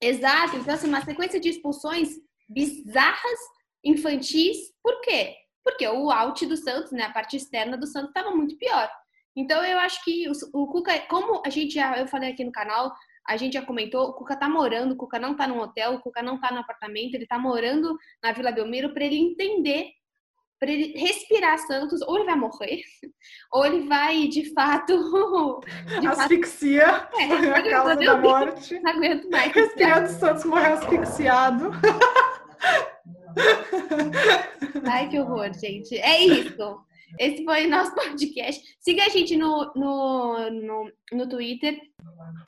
Exato. 0.00 0.56
Então, 0.56 0.72
assim, 0.72 0.86
uma 0.86 1.04
sequência 1.04 1.40
de 1.40 1.48
expulsões 1.48 2.10
bizarras, 2.48 3.40
infantis. 3.84 4.56
Por 4.80 5.00
quê? 5.00 5.34
Porque 5.64 5.86
o 5.86 6.10
out 6.10 6.46
do 6.46 6.56
Santos, 6.56 6.92
né, 6.92 7.02
a 7.02 7.12
parte 7.12 7.36
externa 7.36 7.76
do 7.76 7.86
Santos 7.86 8.10
estava 8.10 8.34
muito 8.34 8.56
pior. 8.56 8.90
Então 9.36 9.64
eu 9.64 9.78
acho 9.78 10.02
que 10.04 10.28
o, 10.28 10.32
o 10.62 10.66
Cuca, 10.66 10.98
como 11.08 11.42
a 11.44 11.50
gente 11.50 11.74
já, 11.74 11.96
eu 11.96 12.08
falei 12.08 12.32
aqui 12.32 12.44
no 12.44 12.50
canal, 12.50 12.92
a 13.28 13.36
gente 13.36 13.52
já 13.52 13.62
comentou, 13.62 14.08
o 14.08 14.12
Cuca 14.14 14.34
tá 14.34 14.48
morando, 14.48 14.92
o 14.92 14.96
Cuca 14.96 15.18
não 15.18 15.36
tá 15.36 15.46
num 15.46 15.60
hotel, 15.60 15.94
o 15.94 16.00
Cuca 16.00 16.22
não 16.22 16.40
tá 16.40 16.50
no 16.50 16.58
apartamento, 16.58 17.14
ele 17.14 17.26
tá 17.26 17.38
morando 17.38 17.96
na 18.22 18.32
Vila 18.32 18.50
Belmiro 18.50 18.92
para 18.92 19.04
ele 19.04 19.16
entender, 19.16 19.90
para 20.58 20.70
ele 20.70 20.98
respirar 20.98 21.58
Santos, 21.58 22.00
ou 22.02 22.16
ele 22.16 22.24
vai 22.24 22.34
morrer, 22.34 22.82
ou 23.52 23.66
ele 23.66 23.86
vai 23.86 24.26
de 24.28 24.52
fato. 24.52 24.98
De 26.00 26.06
Asfixia 26.06 26.86
fato, 26.86 27.20
é, 27.20 27.52
a 27.52 27.70
causa 27.70 27.96
da 27.96 28.16
morte. 28.16 28.80
Não 28.80 28.92
aguento 28.92 29.30
mais. 29.30 29.52
Respirando 29.52 30.08
Santos 30.08 30.44
morreu 30.44 30.74
asfixiado. 30.74 31.70
Ai, 34.90 35.08
que 35.08 35.18
horror, 35.18 35.52
gente. 35.52 35.96
É 35.98 36.22
isso. 36.24 36.80
Esse 37.18 37.44
foi 37.44 37.66
o 37.66 37.70
nosso 37.70 37.94
podcast. 37.94 38.62
Siga 38.80 39.04
a 39.04 39.08
gente 39.08 39.36
no, 39.36 39.72
no, 39.74 40.50
no, 40.50 40.92
no 41.12 41.28
Twitter. 41.28 41.78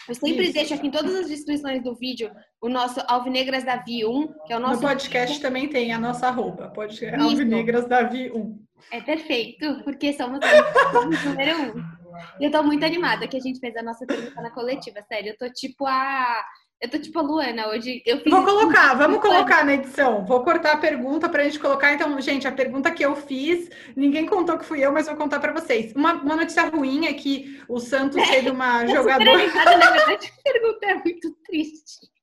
Eu 0.09 0.15
sempre 0.15 0.45
Isso. 0.45 0.53
deixo 0.53 0.75
aqui 0.75 0.89
em 0.89 0.91
todas 0.91 1.15
as 1.15 1.29
descrições 1.29 1.83
do 1.83 1.95
vídeo 1.95 2.31
o 2.61 2.69
nosso 2.69 3.01
Alvinegras 3.07 3.65
Davi 3.65 4.05
1, 4.05 4.29
que 4.47 4.53
é 4.53 4.57
o 4.57 4.61
nosso. 4.61 4.75
No 4.75 4.89
podcast 4.89 5.41
também 5.41 5.69
tem 5.69 5.93
a 5.93 5.99
nossa 5.99 6.29
arroba, 6.29 6.69
pode 6.69 7.03
Alvinegras 7.07 7.87
Davi 7.87 8.31
1. 8.31 8.67
É 8.93 9.01
perfeito, 9.01 9.83
porque 9.85 10.13
somos 10.13 10.41
número 11.25 11.79
1. 11.79 12.01
Eu 12.41 12.51
tô 12.51 12.63
muito 12.63 12.85
animada 12.85 13.29
que 13.29 13.37
a 13.37 13.41
gente 13.41 13.61
fez 13.61 13.77
a 13.77 13.83
nossa 13.83 14.05
pergunta 14.05 14.41
na 14.43 14.51
coletiva, 14.51 15.01
sério. 15.03 15.31
Eu 15.31 15.39
tô 15.39 15.53
tipo 15.53 15.87
a 15.87 16.45
eu 16.81 16.89
tô 16.89 16.99
tipo 16.99 17.19
a 17.19 17.23
Luana 17.23 17.69
hoje. 17.69 18.03
Eu 18.07 18.21
fiz 18.21 18.33
Vou 18.33 18.43
colocar, 18.43 18.95
vamos 18.95 19.21
colocar 19.21 19.65
na 19.65 19.75
edição. 19.75 20.25
Vou 20.25 20.43
cortar 20.43 20.73
a 20.73 20.79
pergunta 20.79 21.29
pra 21.29 21.45
gente 21.45 21.59
colocar. 21.59 21.93
Então, 21.93 22.19
gente, 22.21 22.49
a 22.49 22.53
pergunta 22.53 22.91
que 22.91 23.05
eu 23.05 23.15
fiz, 23.15 23.69
ninguém 23.95 24.25
contou 24.25 24.57
que 24.57 24.65
fui 24.65 24.85
eu, 24.85 24.91
mas 24.91 25.07
vou 25.07 25.17
contar 25.17 25.41
pra 25.41 25.53
vocês. 25.53 25.93
Uma, 25.95 26.15
uma 26.15 26.37
notícia 26.37 26.63
ruim 26.69 27.07
é 27.07 27.13
que 27.13 27.61
o 27.69 27.79
Santos 27.79 28.17
é, 28.17 28.27
teve 28.27 28.51
uma 28.51 28.87
jogadora. 28.89 29.47
Na 29.53 29.91
verdade, 29.91 30.33
a 30.39 30.53
pergunta 30.53 30.87
é 30.87 30.95
muito 30.95 31.31
triste. 31.45 32.20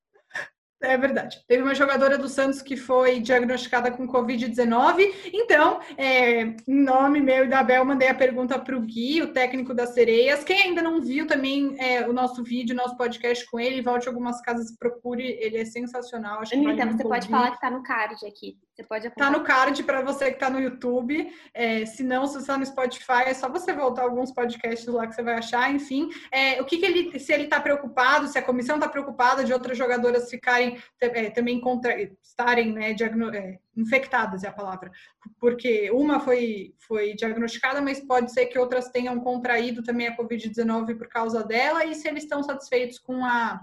É 0.81 0.95
verdade. 0.95 1.43
Teve 1.47 1.63
uma 1.63 1.73
jogadora 1.73 2.17
do 2.17 2.29
Santos 2.29 2.61
que 2.61 2.77
foi 2.77 3.19
diagnosticada 3.19 3.89
com 3.89 4.07
Covid-19. 4.07 5.31
Então, 5.33 5.79
é, 5.97 6.41
em 6.41 6.83
nome 6.83 7.19
meu 7.19 7.45
e 7.45 7.49
da 7.49 7.63
Bel, 7.63 7.83
mandei 7.83 8.07
a 8.07 8.13
pergunta 8.13 8.59
para 8.59 8.77
o 8.77 8.81
Gui, 8.81 9.23
o 9.23 9.33
técnico 9.33 9.73
das 9.73 9.93
sereias. 9.93 10.43
Quem 10.43 10.61
ainda 10.61 10.81
não 10.81 11.01
viu 11.01 11.25
também 11.25 11.75
é, 11.79 12.07
o 12.07 12.13
nosso 12.13 12.43
vídeo, 12.43 12.75
nosso 12.75 12.95
podcast 12.95 13.49
com 13.49 13.59
ele, 13.59 13.81
volte 13.81 14.07
algumas 14.07 14.39
casas 14.41 14.69
e 14.69 14.77
procure. 14.77 15.23
Ele 15.39 15.57
é 15.57 15.65
sensacional. 15.65 16.41
Acho 16.41 16.53
Anitta, 16.53 16.85
vale 16.85 16.97
você 16.97 17.03
pode 17.03 17.27
falar 17.27 17.49
que 17.49 17.55
está 17.55 17.71
no 17.71 17.81
card 17.81 18.25
aqui. 18.25 18.57
Você 18.77 18.83
pode 18.83 19.09
Tá 19.09 19.31
no 19.31 19.43
card 19.43 19.81
para 19.83 20.03
você 20.03 20.25
que 20.25 20.35
está 20.35 20.51
no 20.51 20.59
YouTube. 20.59 21.33
É, 21.51 21.83
se 21.87 22.03
não, 22.03 22.27
se 22.27 22.33
você 22.33 22.39
está 22.41 22.57
no 22.59 22.65
Spotify, 22.65 23.23
é 23.25 23.33
só 23.33 23.49
você 23.49 23.73
voltar 23.73 24.03
alguns 24.03 24.31
podcasts 24.31 24.85
lá 24.85 25.07
que 25.07 25.15
você 25.15 25.23
vai 25.23 25.33
achar. 25.33 25.73
Enfim, 25.73 26.09
é, 26.31 26.61
o 26.61 26.65
que, 26.65 26.77
que 26.77 26.85
ele, 26.85 27.19
se 27.19 27.33
ele 27.33 27.45
está 27.45 27.59
preocupado, 27.59 28.27
se 28.27 28.37
a 28.37 28.41
comissão 28.41 28.75
está 28.75 28.87
preocupada 28.87 29.43
de 29.43 29.51
outras 29.51 29.75
jogadoras 29.75 30.29
ficarem 30.29 30.77
é, 31.01 31.31
também 31.31 31.59
contra, 31.59 31.99
estarem 32.21 32.71
né, 32.71 32.93
diagno, 32.93 33.33
é, 33.33 33.57
infectadas, 33.75 34.43
é 34.43 34.47
a 34.47 34.53
palavra, 34.53 34.91
porque 35.39 35.89
uma 35.89 36.19
foi, 36.19 36.75
foi 36.77 37.15
diagnosticada, 37.15 37.81
mas 37.81 37.99
pode 37.99 38.31
ser 38.31 38.45
que 38.45 38.59
outras 38.59 38.89
tenham 38.89 39.19
contraído 39.19 39.81
também 39.81 40.07
a 40.07 40.15
Covid-19 40.15 40.95
por 40.95 41.07
causa 41.07 41.43
dela, 41.43 41.83
e 41.83 41.95
se 41.95 42.07
eles 42.07 42.23
estão 42.23 42.43
satisfeitos 42.43 42.99
com 42.99 43.25
a 43.25 43.59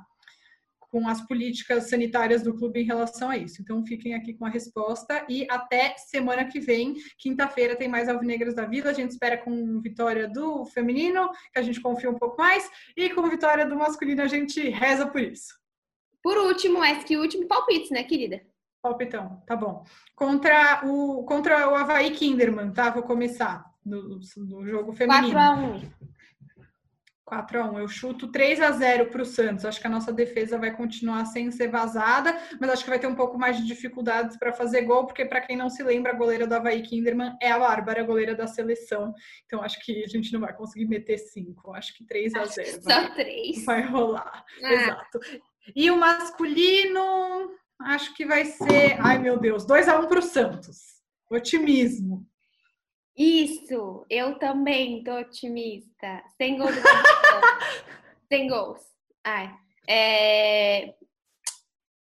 com 0.95 1.09
as 1.09 1.21
políticas 1.27 1.91
sanitárias 1.91 2.45
do 2.45 2.55
clube 2.55 2.81
em 2.81 2.85
relação 2.85 3.29
a 3.29 3.37
isso. 3.37 3.61
Então 3.61 3.85
fiquem 3.85 4.15
aqui 4.15 4.33
com 4.33 4.47
a 4.47 4.49
resposta 4.49 5.27
e 5.29 5.45
até 5.51 5.97
semana 5.97 6.45
que 6.45 6.61
vem, 6.61 6.95
quinta-feira, 7.19 7.75
tem 7.75 7.89
mais 7.89 8.09
Alvinegras 8.09 8.55
da 8.55 8.65
Vila. 8.65 8.91
A 8.91 8.93
gente 8.93 9.11
espera 9.11 9.37
com 9.37 9.81
vitória 9.81 10.29
do 10.29 10.65
feminino, 10.67 11.33
que 11.53 11.59
a 11.59 11.63
gente 11.63 11.81
confia 11.81 12.09
um 12.09 12.15
pouco 12.15 12.37
mais, 12.41 12.71
e 12.97 13.11
com 13.11 13.29
vitória 13.29 13.67
do 13.67 13.75
masculino 13.75 14.23
a 14.23 14.29
gente 14.29 14.69
reza 14.69 15.05
por 15.09 15.21
isso. 15.21 15.59
Por 16.23 16.39
último, 16.39 16.81
acho 16.81 17.05
que 17.05 17.17
o 17.17 17.23
último 17.23 17.49
palpite, 17.49 17.93
né, 17.93 18.05
querida? 18.05 18.41
Palpitão, 18.81 19.43
tá 19.49 19.57
bom. 19.57 19.83
Contra 20.15 20.83
o, 20.85 21.25
contra 21.25 21.69
o 21.71 21.75
Havaí 21.75 22.13
Kinderman, 22.13 22.71
tá? 22.71 22.91
Vou 22.91 23.03
começar 23.03 23.65
do, 23.85 24.21
do 24.21 24.65
jogo 24.65 24.93
feminino. 24.93 25.35
4x1. 25.37 25.91
4 27.25 27.61
a 27.61 27.71
1 27.71 27.79
Eu 27.79 27.89
chuto 27.89 28.29
3 28.29 28.61
a 28.61 28.71
0 28.73 29.07
para 29.07 29.23
o 29.23 29.25
Santos. 29.25 29.65
Acho 29.65 29.81
que 29.81 29.87
a 29.87 29.91
nossa 29.91 30.13
defesa 30.13 30.59
vai 30.59 30.77
continuar 30.77 31.25
sem 31.27 31.51
ser 31.51 31.69
vazada, 31.69 32.39
mas 32.61 32.71
acho 32.71 32.85
que 32.85 32.91
vai 32.91 32.99
ter 32.99 33.07
um 33.07 33.15
pouco 33.15 33.39
mais 33.39 33.57
de 33.57 33.67
dificuldades 33.67 34.37
para 34.37 34.53
fazer 34.53 34.83
gol, 34.83 35.07
porque, 35.07 35.25
para 35.25 35.41
quem 35.41 35.57
não 35.57 35.71
se 35.71 35.83
lembra, 35.83 36.13
a 36.13 36.17
goleira 36.17 36.47
do 36.47 36.55
Havaí 36.55 36.83
Kinderman 36.83 37.37
é 37.41 37.51
a 37.51 37.59
Bárbara, 37.59 38.03
a 38.03 38.05
goleira 38.05 38.35
da 38.35 38.47
seleção. 38.47 39.15
Então, 39.47 39.63
acho 39.63 39.81
que 39.85 40.05
a 40.05 40.09
gente 40.09 40.33
não 40.33 40.41
vai 40.41 40.53
conseguir 40.55 40.87
meter 40.87 41.19
5. 41.19 41.75
Acho 41.75 41.97
que 41.97 42.05
3 42.05 42.35
a 42.35 42.45
0 42.45 42.83
Só 42.83 43.15
3. 43.15 43.65
Vai 43.65 43.83
rolar. 43.83 44.45
Ah. 44.63 44.73
Exato. 44.73 45.21
E 45.75 45.91
o 45.91 45.97
masculino, 45.97 47.51
acho 47.81 48.15
que 48.15 48.27
vai 48.27 48.45
ser. 48.45 48.99
Ai, 49.01 49.19
meu 49.19 49.39
Deus, 49.39 49.65
2 49.65 49.89
a 49.89 49.99
1 49.99 50.07
para 50.07 50.19
o 50.19 50.23
Santos. 50.23 50.95
Otimismo. 51.31 52.27
Isso, 53.16 54.05
eu 54.11 54.38
também 54.38 55.05
tô 55.05 55.12
otimista. 55.18 56.22
Sem 56.37 56.59
gols. 56.59 56.74
Sem 58.29 58.48
gols. 58.48 58.81
Ai. 59.22 59.55
É... 59.88 60.94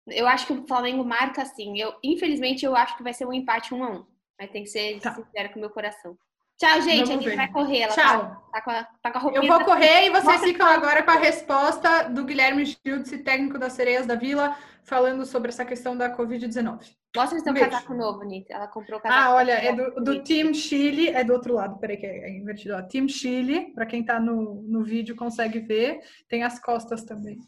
Eu 0.06 0.26
acho 0.28 0.46
que 0.46 0.52
o 0.52 0.66
Flamengo 0.66 1.04
marca 1.04 1.42
assim. 1.42 1.78
Eu, 1.78 1.94
infelizmente, 2.02 2.64
eu 2.64 2.76
acho 2.76 2.96
que 2.96 3.02
vai 3.02 3.12
ser 3.12 3.26
um 3.26 3.32
empate 3.32 3.74
1 3.74 3.84
a 3.84 3.90
1 3.90 4.06
Mas 4.38 4.50
tem 4.50 4.62
que 4.62 4.68
ser 4.68 5.00
tá. 5.00 5.14
sincero 5.14 5.50
com 5.50 5.56
o 5.56 5.60
meu 5.60 5.70
coração. 5.70 6.16
Tchau, 6.58 6.80
gente. 6.82 7.08
Vamos 7.08 7.26
a 7.26 7.28
gente 7.28 7.36
vai 7.36 7.50
correr. 7.50 7.80
Ela 7.80 7.94
Tchau. 7.94 8.20
Tá, 8.20 8.42
tá, 8.52 8.60
com 8.60 8.70
a, 8.70 8.84
tá 8.84 9.10
com 9.10 9.18
a 9.18 9.20
roupinha. 9.20 9.42
Eu 9.42 9.48
vou 9.48 9.64
correr 9.64 10.06
e 10.06 10.10
vocês 10.10 10.40
ficam 10.42 10.66
agora 10.66 11.02
com 11.02 11.10
a 11.10 11.16
resposta 11.16 12.04
do 12.04 12.24
Guilherme 12.24 12.64
Schiltz, 12.64 13.10
técnico 13.22 13.58
das 13.58 13.72
Sereias 13.72 14.06
da 14.06 14.14
Vila, 14.14 14.56
falando 14.84 15.26
sobre 15.26 15.48
essa 15.48 15.64
questão 15.64 15.96
da 15.96 16.16
Covid-19. 16.16 16.94
Mostra 17.14 17.40
seu 17.40 17.52
um 17.52 17.56
casaco 17.56 17.94
novo, 17.94 18.24
Nita. 18.24 18.54
Ela 18.54 18.66
comprou 18.66 18.98
o 18.98 19.02
casaco. 19.02 19.22
Ah, 19.22 19.34
olha, 19.34 19.52
é 19.52 19.74
do, 19.74 20.02
do 20.02 20.22
Team 20.22 20.54
Chile, 20.54 21.08
é 21.08 21.22
do 21.22 21.34
outro 21.34 21.54
lado, 21.54 21.78
peraí 21.78 21.98
que 21.98 22.06
é 22.06 22.30
invertido. 22.30 22.74
Ó. 22.74 22.82
Team 22.82 23.06
Chile, 23.06 23.72
para 23.74 23.84
quem 23.84 24.02
tá 24.02 24.18
no, 24.18 24.62
no 24.62 24.82
vídeo 24.82 25.14
consegue 25.14 25.60
ver, 25.60 26.00
tem 26.28 26.42
as 26.42 26.58
costas 26.58 27.04
também. 27.04 27.38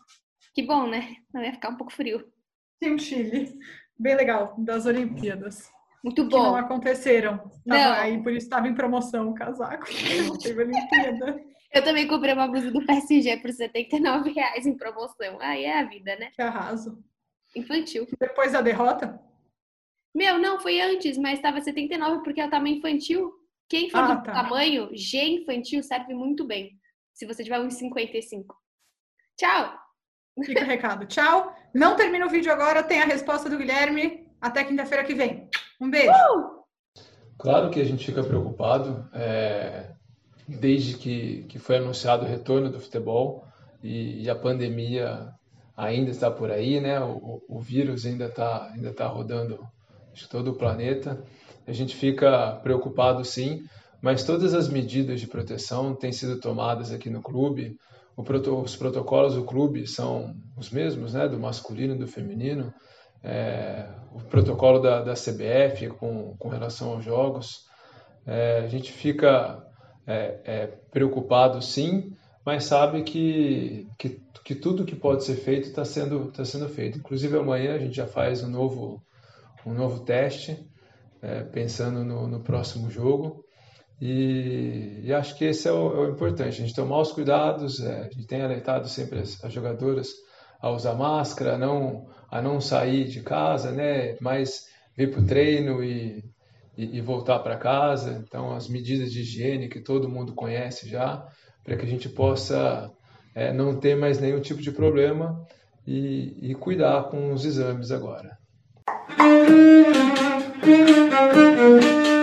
Que 0.55 0.63
bom, 0.63 0.87
né? 0.87 1.17
Não 1.33 1.43
ia 1.43 1.53
ficar 1.53 1.71
um 1.71 1.77
pouco 1.77 1.93
frio. 1.93 2.31
Team 2.79 2.99
Chile, 2.99 3.59
bem 3.99 4.15
legal, 4.15 4.55
das 4.59 4.85
Olimpíadas. 4.85 5.73
Muito 6.05 6.23
bom. 6.25 6.37
Que 6.37 6.37
não 6.37 6.57
aconteceram. 6.57 7.39
Tava 7.39 7.53
não. 7.65 7.93
Aí 7.95 8.23
por 8.23 8.33
isso 8.33 8.45
estava 8.47 8.69
em 8.69 8.75
promoção 8.75 9.31
o 9.31 9.35
casaco. 9.35 9.87
Não 10.29 10.37
teve 10.37 10.63
Olimpíada. 10.63 11.43
Eu 11.73 11.83
também 11.83 12.07
comprei 12.07 12.35
uma 12.35 12.47
blusa 12.47 12.71
do 12.71 12.85
PSG 12.85 13.39
por 13.39 13.51
79 13.51 14.31
reais 14.31 14.67
em 14.67 14.77
promoção. 14.77 15.39
Aí 15.41 15.65
é 15.65 15.81
a 15.81 15.85
vida, 15.85 16.15
né? 16.17 16.31
Que 16.35 16.43
arraso. 16.43 17.03
Infantil. 17.57 18.07
Depois 18.21 18.53
da 18.53 18.61
derrota? 18.61 19.19
Meu, 20.15 20.39
não, 20.39 20.61
foi 20.61 20.81
antes, 20.81 21.19
mas 21.19 21.39
estava 21.39 21.61
79 21.61 22.23
porque 22.23 22.41
ela 22.41 22.51
tava 22.51 22.69
infantil. 22.69 23.33
Quem 23.69 23.91
for 23.91 23.99
ah, 23.99 24.15
do 24.15 24.23
tá. 24.23 24.33
tamanho, 24.33 24.91
G 24.93 25.23
infantil 25.25 25.83
serve 25.83 26.15
muito 26.15 26.45
bem. 26.45 26.79
Se 27.13 27.27
você 27.27 27.43
tiver 27.43 27.61
uns 27.61 27.75
55. 27.75 28.55
Tchau! 29.37 29.75
Fica 30.45 30.63
o 30.63 30.67
recado. 30.67 31.07
Tchau. 31.07 31.55
Não 31.73 31.97
termina 31.97 32.27
o 32.27 32.31
vídeo 32.31 32.53
agora, 32.53 32.83
tem 32.83 33.01
a 33.01 33.07
resposta 33.07 33.49
do 33.49 33.59
Guilherme. 33.59 34.29
Até 34.41 34.65
quinta-feira 34.65 35.05
que 35.05 35.15
vem. 35.15 35.49
Um 35.81 35.91
beijo. 35.91 36.11
Uh! 36.11 36.65
Claro 37.39 37.71
que 37.71 37.81
a 37.81 37.85
gente 37.85 38.05
fica 38.05 38.23
preocupado. 38.23 39.09
É, 39.13 39.95
desde 40.47 40.97
que, 40.97 41.45
que 41.45 41.59
foi 41.59 41.77
anunciado 41.77 42.25
o 42.25 42.29
retorno 42.29 42.71
do 42.71 42.81
futebol 42.81 43.47
e, 43.83 44.23
e 44.23 44.31
a 44.31 44.35
pandemia 44.35 45.33
ainda 45.77 46.11
está 46.11 46.31
por 46.31 46.51
aí, 46.51 46.81
né? 46.81 47.01
O, 47.01 47.43
o 47.49 47.61
vírus 47.61 48.07
ainda 48.07 48.27
está 48.27 48.71
ainda 48.73 48.93
tá 48.93 49.07
rodando 49.07 49.67
de 50.15 50.29
todo 50.29 50.53
o 50.53 50.57
planeta. 50.57 51.23
A 51.67 51.73
gente 51.73 51.95
fica 51.97 52.59
preocupado 52.63 53.25
sim, 53.25 53.65
mas 54.01 54.25
todas 54.25 54.55
as 54.55 54.69
medidas 54.69 55.21
de 55.21 55.27
proteção 55.27 55.95
têm 55.95 56.13
sido 56.13 56.39
tomadas 56.39 56.93
aqui 56.93 57.11
no 57.11 57.23
clube. 57.23 57.77
os 58.17 58.77
protocolos 58.77 59.35
do 59.35 59.45
clube 59.45 59.87
são 59.87 60.35
os 60.57 60.71
mesmos, 60.71 61.15
né, 61.15 61.29
do 61.29 61.39
masculino 61.39 61.95
e 61.95 61.99
do 61.99 62.07
feminino. 62.07 62.73
É, 63.23 63.89
o 64.13 64.21
protocolo 64.21 64.79
da, 64.79 65.01
da 65.03 65.15
CBF 65.15 65.89
com, 65.99 66.37
com 66.39 66.49
relação 66.49 66.93
aos 66.93 67.05
jogos. 67.05 67.65
É, 68.27 68.59
a 68.59 68.69
gente 68.69 68.93
fica 68.93 69.63
é, 70.07 70.41
é, 70.45 70.67
preocupado 70.91 71.61
sim, 71.63 72.13
mas 72.45 72.65
sabe 72.65 73.03
que, 73.03 73.89
que, 73.99 74.21
que 74.45 74.55
tudo 74.55 74.85
que 74.85 74.95
pode 74.95 75.25
ser 75.25 75.37
feito 75.37 75.69
está 75.69 75.85
sendo, 75.85 76.31
tá 76.31 76.45
sendo 76.45 76.69
feito. 76.69 76.99
Inclusive 76.99 77.39
amanhã 77.39 77.75
a 77.75 77.79
gente 77.79 77.97
já 77.97 78.07
faz 78.07 78.43
um 78.43 78.51
novo 78.51 79.03
um 79.67 79.73
novo 79.75 80.05
teste, 80.05 80.59
é, 81.23 81.43
pensando 81.43 82.05
no, 82.05 82.29
no, 82.29 82.41
próximo 82.43 82.91
jogo. 82.91 83.45
E, 84.01 85.01
e, 85.05 85.15
acho 85.15 85.37
que 85.37 85.45
esse 85.45 85.69
é 85.69 85.73
o, 85.73 85.93
é 85.95 86.07
o, 86.07 86.11
importante, 86.11 86.49
a 86.49 86.67
gente 86.67 86.75
tomar 86.75 87.01
os 87.01 87.13
cuidados, 87.13 87.81
é, 87.81 88.01
a 88.01 88.11
gente 88.11 88.27
tem 88.27 88.43
alertado 88.43 88.89
sempre 88.89 89.21
as, 89.21 89.43
as, 89.43 89.53
jogadoras 89.53 90.09
a 90.61 90.71
usar 90.71 90.95
máscara, 90.95 91.55
a 91.55 91.59
não, 91.59 92.07
a 92.31 92.43
não 92.43 92.61
sair 92.61 93.05
de 93.05 93.23
casa, 93.23 93.71
né, 93.71 94.17
mas 94.21 94.67
vir 94.97 95.11
para 95.11 95.21
o 95.21 95.27
treino 95.27 95.83
e, 95.83 96.25
e, 96.77 96.99
e 96.99 97.01
voltar 97.01 97.39
para 97.39 97.57
casa. 97.57 98.23
Então, 98.27 98.55
as 98.55 98.69
medidas 98.69 99.13
de 99.13 99.21
higiene 99.21 99.69
que 99.69 99.81
todo 99.81 100.09
mundo 100.09 100.35
conhece 100.35 100.89
já, 100.89 101.27
para 101.63 101.77
que 101.77 101.87
a 101.87 101.89
gente 101.89 102.09
possa 102.09 102.91
é, 103.35 103.53
não 103.53 103.79
ter 103.79 103.97
mais 103.97 104.21
nenhum 104.21 104.41
tipo 104.41 104.61
de 104.61 104.71
problema 104.71 105.47
e, 105.87 106.51
e 106.51 106.55
cuidar 106.55 107.05
com 107.05 107.33
os 107.33 107.45
exames 107.45 107.91
agora. 107.91 108.44
Thank 109.47 109.57
you. 112.09 112.14